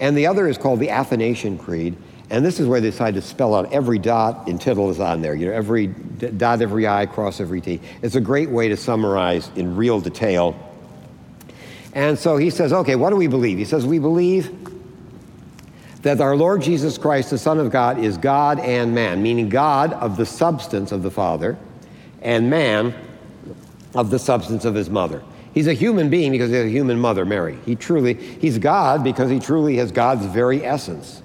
[0.00, 1.96] and the other is called the Athanasian Creed,
[2.32, 5.20] and this is where they decide to spell out every dot and tittle is on
[5.20, 5.34] there.
[5.34, 7.78] You know, every dot, every I, cross every T.
[8.00, 10.56] It's a great way to summarize in real detail.
[11.92, 13.58] And so he says, okay, what do we believe?
[13.58, 14.50] He says, we believe
[16.00, 19.92] that our Lord Jesus Christ, the Son of God, is God and man, meaning God
[19.92, 21.58] of the substance of the Father,
[22.22, 22.94] and man
[23.94, 25.22] of the substance of his mother.
[25.52, 27.58] He's a human being because he has a human mother, Mary.
[27.66, 31.21] He truly, he's God because he truly has God's very essence.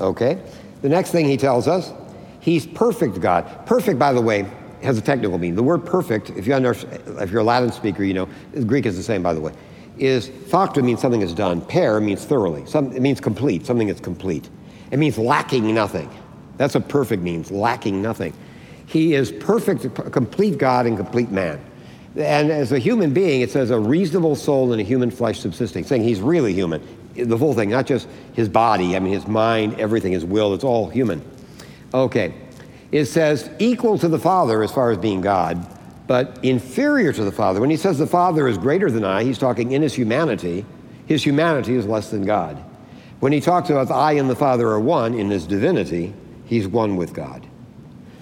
[0.00, 0.42] Okay?
[0.82, 1.92] The next thing he tells us,
[2.40, 3.66] he's perfect God.
[3.66, 4.46] Perfect, by the way,
[4.82, 5.54] has a technical meaning.
[5.54, 8.28] The word perfect, if, you if you're a Latin speaker, you know,
[8.66, 9.52] Greek is the same, by the way,
[9.98, 11.60] is facta means something is done.
[11.60, 12.66] Per means thoroughly.
[12.66, 14.48] Some, it means complete, something that's complete.
[14.90, 16.10] It means lacking nothing.
[16.56, 18.34] That's what perfect means, lacking nothing.
[18.86, 21.64] He is perfect, complete God and complete man.
[22.16, 25.84] And as a human being, it says a reasonable soul in a human flesh subsisting,
[25.84, 26.82] saying he's really human
[27.14, 30.64] the whole thing, not just his body, I mean, his mind, everything, his will, it's
[30.64, 31.22] all human.
[31.92, 32.34] Okay.
[32.90, 35.66] It says equal to the Father as far as being God,
[36.06, 37.60] but inferior to the Father.
[37.60, 40.66] When he says the Father is greater than I, he's talking in his humanity.
[41.06, 42.62] His humanity is less than God.
[43.20, 46.12] When he talks about the I and the Father are one in his divinity,
[46.44, 47.46] he's one with God.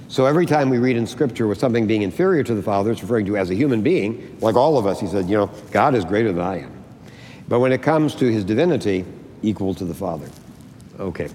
[0.09, 3.01] So every time we read in Scripture with something being inferior to the Father, it's
[3.01, 5.01] referring to as a human being, like all of us.
[5.01, 6.80] He said, you know, God is greater than I am.
[7.51, 9.05] But when it comes to his divinity,
[9.43, 10.31] equal to the Father.
[11.01, 11.29] Okay.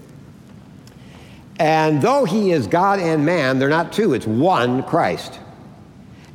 [1.60, 5.40] And though he is God and man, they're not two, it's one Christ.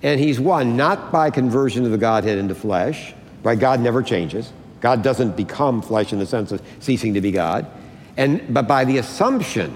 [0.02, 3.58] And he's one not by conversion of the Godhead into flesh, right?
[3.58, 4.52] God never changes.
[4.82, 7.66] God doesn't become flesh in the sense of ceasing to be God,
[8.18, 9.74] and, but by the assumption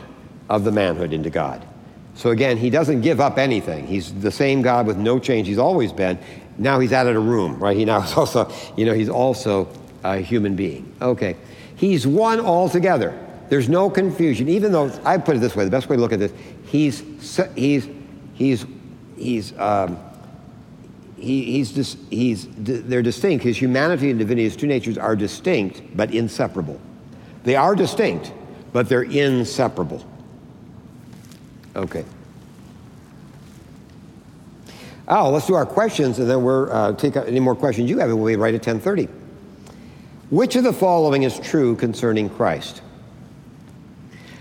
[0.50, 1.66] of the manhood into God.
[2.14, 3.86] So again, he doesn't give up anything.
[3.86, 6.18] He's the same God with no change he's always been.
[6.58, 7.76] Now he's added a room, right?
[7.76, 9.66] He now is also, you know, he's also
[10.04, 10.94] a human being.
[11.02, 11.36] Okay.
[11.74, 13.18] He's one altogether.
[13.48, 14.48] There's no confusion.
[14.48, 16.32] Even though, I put it this way, the best way to look at this,
[16.66, 17.02] he's,
[17.56, 17.88] he's,
[18.34, 18.66] he's,
[19.16, 19.98] he's, um,
[21.16, 23.44] he, he's, dis, he's, they're distinct.
[23.44, 26.80] His humanity and divinity, his two natures are distinct, but inseparable.
[27.44, 28.32] They are distinct,
[28.72, 30.04] but they're inseparable.
[31.74, 32.04] Okay.
[35.06, 38.08] Oh, let's do our questions, and then we'll uh, take any more questions you have,
[38.08, 39.23] and we'll be right at 1030.
[40.30, 42.80] Which of the following is true concerning Christ?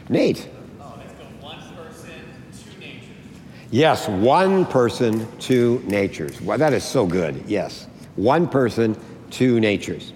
[0.10, 0.48] Nate.
[0.80, 0.96] Oh,
[1.42, 2.16] one person,
[2.52, 3.08] two natures.
[3.70, 6.40] Yes, one person, two natures.
[6.42, 7.44] Well, that is so good.
[7.48, 7.88] Yes.
[8.16, 8.98] One person,
[9.30, 10.14] two natures.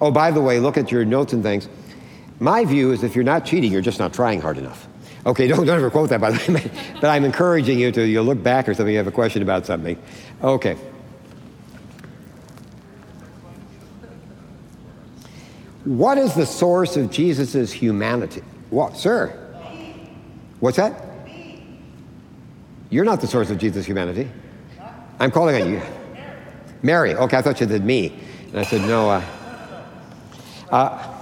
[0.00, 1.68] Oh, by the way, look at your notes and things.
[2.40, 4.88] My view is if you're not cheating, you're just not trying hard enough.
[5.26, 6.70] Okay, don't, don't ever quote that, by the way.
[7.00, 9.66] but I'm encouraging you to you look back or something, you have a question about
[9.66, 9.98] something.
[10.42, 10.76] Okay.
[15.84, 18.42] What is the source of Jesus' humanity?
[18.70, 19.28] What, sir?
[20.60, 21.02] What's that?
[22.90, 24.28] You're not the source of Jesus' humanity.
[25.18, 25.82] I'm calling on you.
[26.82, 27.14] Mary.
[27.14, 28.14] Okay, I thought you said me.
[28.48, 29.10] And I said, no.
[29.10, 29.22] Uh,
[30.70, 31.14] uh,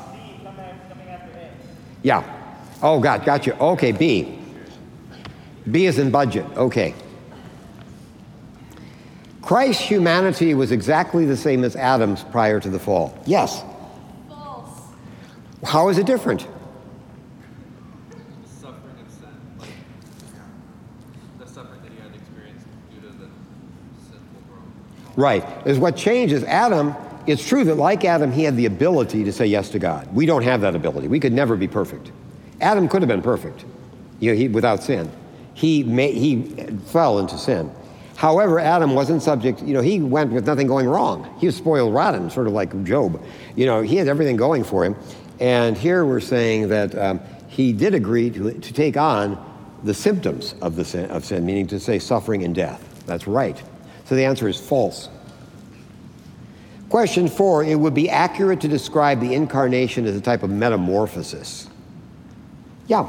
[2.02, 2.22] yeah.
[2.82, 3.52] Oh, God, got you.
[3.54, 4.38] Okay, B.
[5.70, 6.44] B is in budget.
[6.56, 6.94] Okay.
[9.40, 13.16] Christ's humanity was exactly the same as Adam's prior to the fall.
[13.26, 13.62] Yes.
[15.64, 16.46] How is it different?
[18.44, 19.28] Suffering and sin.
[19.58, 19.68] Like,
[21.38, 23.28] the suffering that he had experienced due to the
[24.04, 24.64] sinful world.
[25.16, 25.44] Right.
[25.66, 26.94] Is what changes Adam.
[27.26, 30.12] It's true that, like Adam, he had the ability to say yes to God.
[30.12, 31.06] We don't have that ability.
[31.06, 32.10] We could never be perfect.
[32.60, 33.64] Adam could have been perfect
[34.22, 35.10] you know, he, without sin.
[35.54, 36.42] He, may, he
[36.86, 37.70] fell into sin.
[38.16, 41.28] However, Adam wasn't subject, you know, he went with nothing going wrong.
[41.40, 43.20] He was spoiled rotten, sort of like Job.
[43.56, 44.94] You know, he had everything going for him.
[45.42, 49.36] And here we're saying that um, he did agree to, to take on
[49.82, 53.02] the symptoms of, the sin, of sin, meaning to say suffering and death.
[53.06, 53.60] That's right.
[54.04, 55.08] So the answer is false.
[56.88, 61.68] Question four it would be accurate to describe the incarnation as a type of metamorphosis.
[62.86, 63.02] Yeah.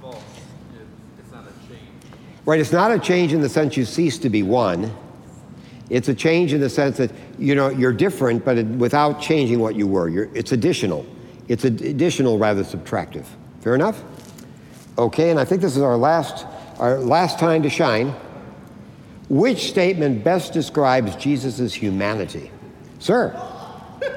[0.00, 0.22] False.
[1.18, 1.82] It's not a change.
[2.46, 4.90] Right, it's not a change in the sense you cease to be one.
[5.90, 9.58] It's a change in the sense that you know you're different, but it, without changing
[9.58, 10.08] what you were.
[10.08, 11.04] You're, it's additional.
[11.48, 13.24] It's ad- additional rather subtractive.
[13.60, 14.02] Fair enough?
[14.96, 16.46] Okay, and I think this is our last
[16.78, 18.14] our last time to shine.
[19.28, 22.50] Which statement best describes Jesus' humanity?
[22.98, 23.34] Sir.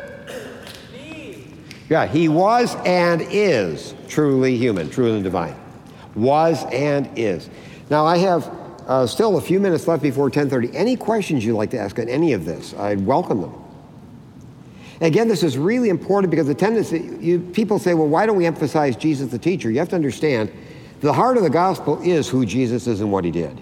[1.90, 5.53] Yeah, he was and is truly human, truly divine.
[6.16, 7.49] Was and is.
[7.90, 8.48] Now I have
[8.88, 10.74] uh, still a few minutes left before 10:30.
[10.74, 12.74] Any questions you'd like to ask on any of this?
[12.76, 13.61] I'd welcome them.
[15.02, 18.45] Again, this is really important because the tendency you, people say, "Well, why don't we
[18.45, 20.52] emphasize Jesus the teacher?" You have to understand,
[21.02, 23.60] the heart of the gospel is who Jesus is and what he did.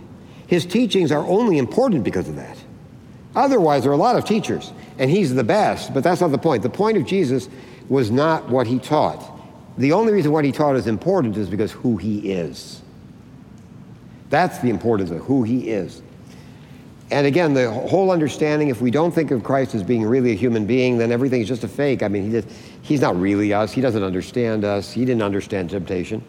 [0.48, 2.58] His teachings are only important because of that.
[3.36, 6.38] Otherwise, there are a lot of teachers, and he's the best, but that's not the
[6.38, 6.62] point.
[6.62, 7.48] The point of Jesus
[7.88, 9.24] was not what he taught.
[9.78, 12.82] The only reason what he taught is important is because who he is.
[14.30, 16.02] That's the importance of who he is.
[17.12, 20.36] And again, the whole understanding if we don't think of Christ as being really a
[20.36, 22.04] human being, then everything's just a fake.
[22.04, 22.48] I mean, he just,
[22.84, 23.72] he's not really us.
[23.72, 24.92] He doesn't understand us.
[24.92, 26.24] He didn't understand temptation.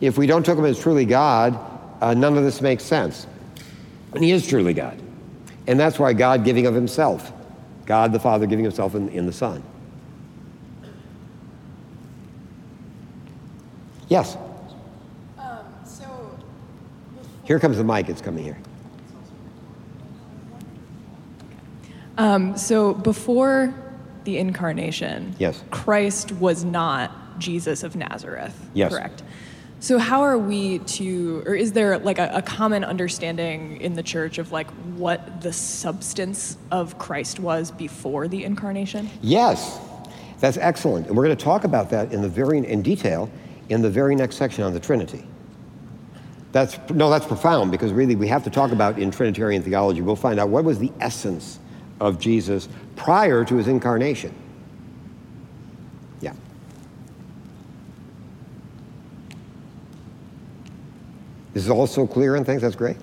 [0.00, 1.58] If we don't take him as truly God,
[2.02, 3.26] uh, none of this makes sense.
[4.12, 5.00] And he is truly God.
[5.66, 7.32] And that's why God giving of himself,
[7.86, 9.62] God the Father giving himself in, in the Son.
[14.08, 14.36] Yes,
[15.38, 16.04] Um, so,
[17.44, 18.10] here comes the mic.
[18.10, 18.58] It's coming here.
[22.18, 23.74] Um, so before
[24.24, 25.62] the incarnation, Yes.
[25.70, 28.58] Christ was not Jesus of Nazareth.
[28.74, 28.92] Yes.
[28.92, 29.22] Correct.
[29.80, 34.02] So how are we to, or is there like a, a common understanding in the
[34.02, 39.10] church of like what the substance of Christ was before the incarnation?
[39.22, 39.80] Yes,
[40.38, 41.08] that's excellent.
[41.08, 43.28] And we're going to talk about that in the very in detail
[43.70, 45.26] in the very next section on the Trinity.
[46.52, 50.00] That's no, that's profound because really we have to talk about in Trinitarian theology.
[50.00, 51.58] We'll find out what was the essence
[52.02, 54.34] of Jesus prior to his incarnation.
[56.20, 56.34] Yeah.
[61.54, 62.60] This is all so clear and things.
[62.62, 62.96] That's great.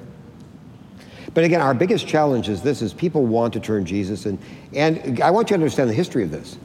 [1.34, 4.38] But again, our biggest challenge is this: is people want to turn Jesus, and
[4.74, 6.58] and I want you to understand the history of this.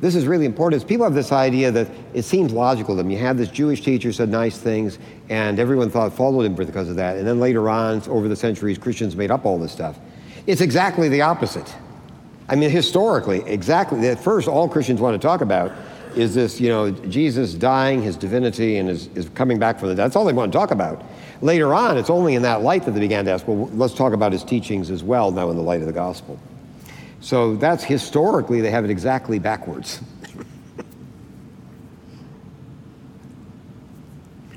[0.00, 0.82] This is really important.
[0.82, 3.10] Is people have this idea that it seems logical to them.
[3.10, 4.98] You had this Jewish teacher said nice things,
[5.28, 7.16] and everyone thought followed him because of that.
[7.16, 9.98] And then later on, over the centuries, Christians made up all this stuff.
[10.46, 11.74] It's exactly the opposite.
[12.48, 14.06] I mean, historically, exactly.
[14.08, 15.72] At first, all Christians want to talk about
[16.14, 19.94] is this, you know, Jesus dying, his divinity, and his, his coming back from the
[19.94, 20.04] dead.
[20.04, 21.04] That's all they want to talk about.
[21.42, 24.12] Later on, it's only in that light that they began to ask, well, let's talk
[24.14, 26.38] about his teachings as well now in the light of the gospel.
[27.20, 30.00] So that's historically, they have it exactly backwards.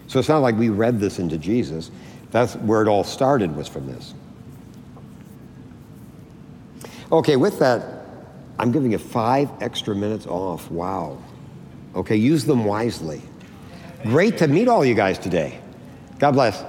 [0.08, 1.92] so it's not like we read this into Jesus.
[2.32, 4.14] That's where it all started, was from this.
[7.12, 8.06] Okay, with that,
[8.60, 10.70] I'm giving you five extra minutes off.
[10.70, 11.18] Wow.
[11.96, 13.22] Okay, use them wisely.
[14.04, 15.60] Great to meet all you guys today.
[16.20, 16.64] God bless.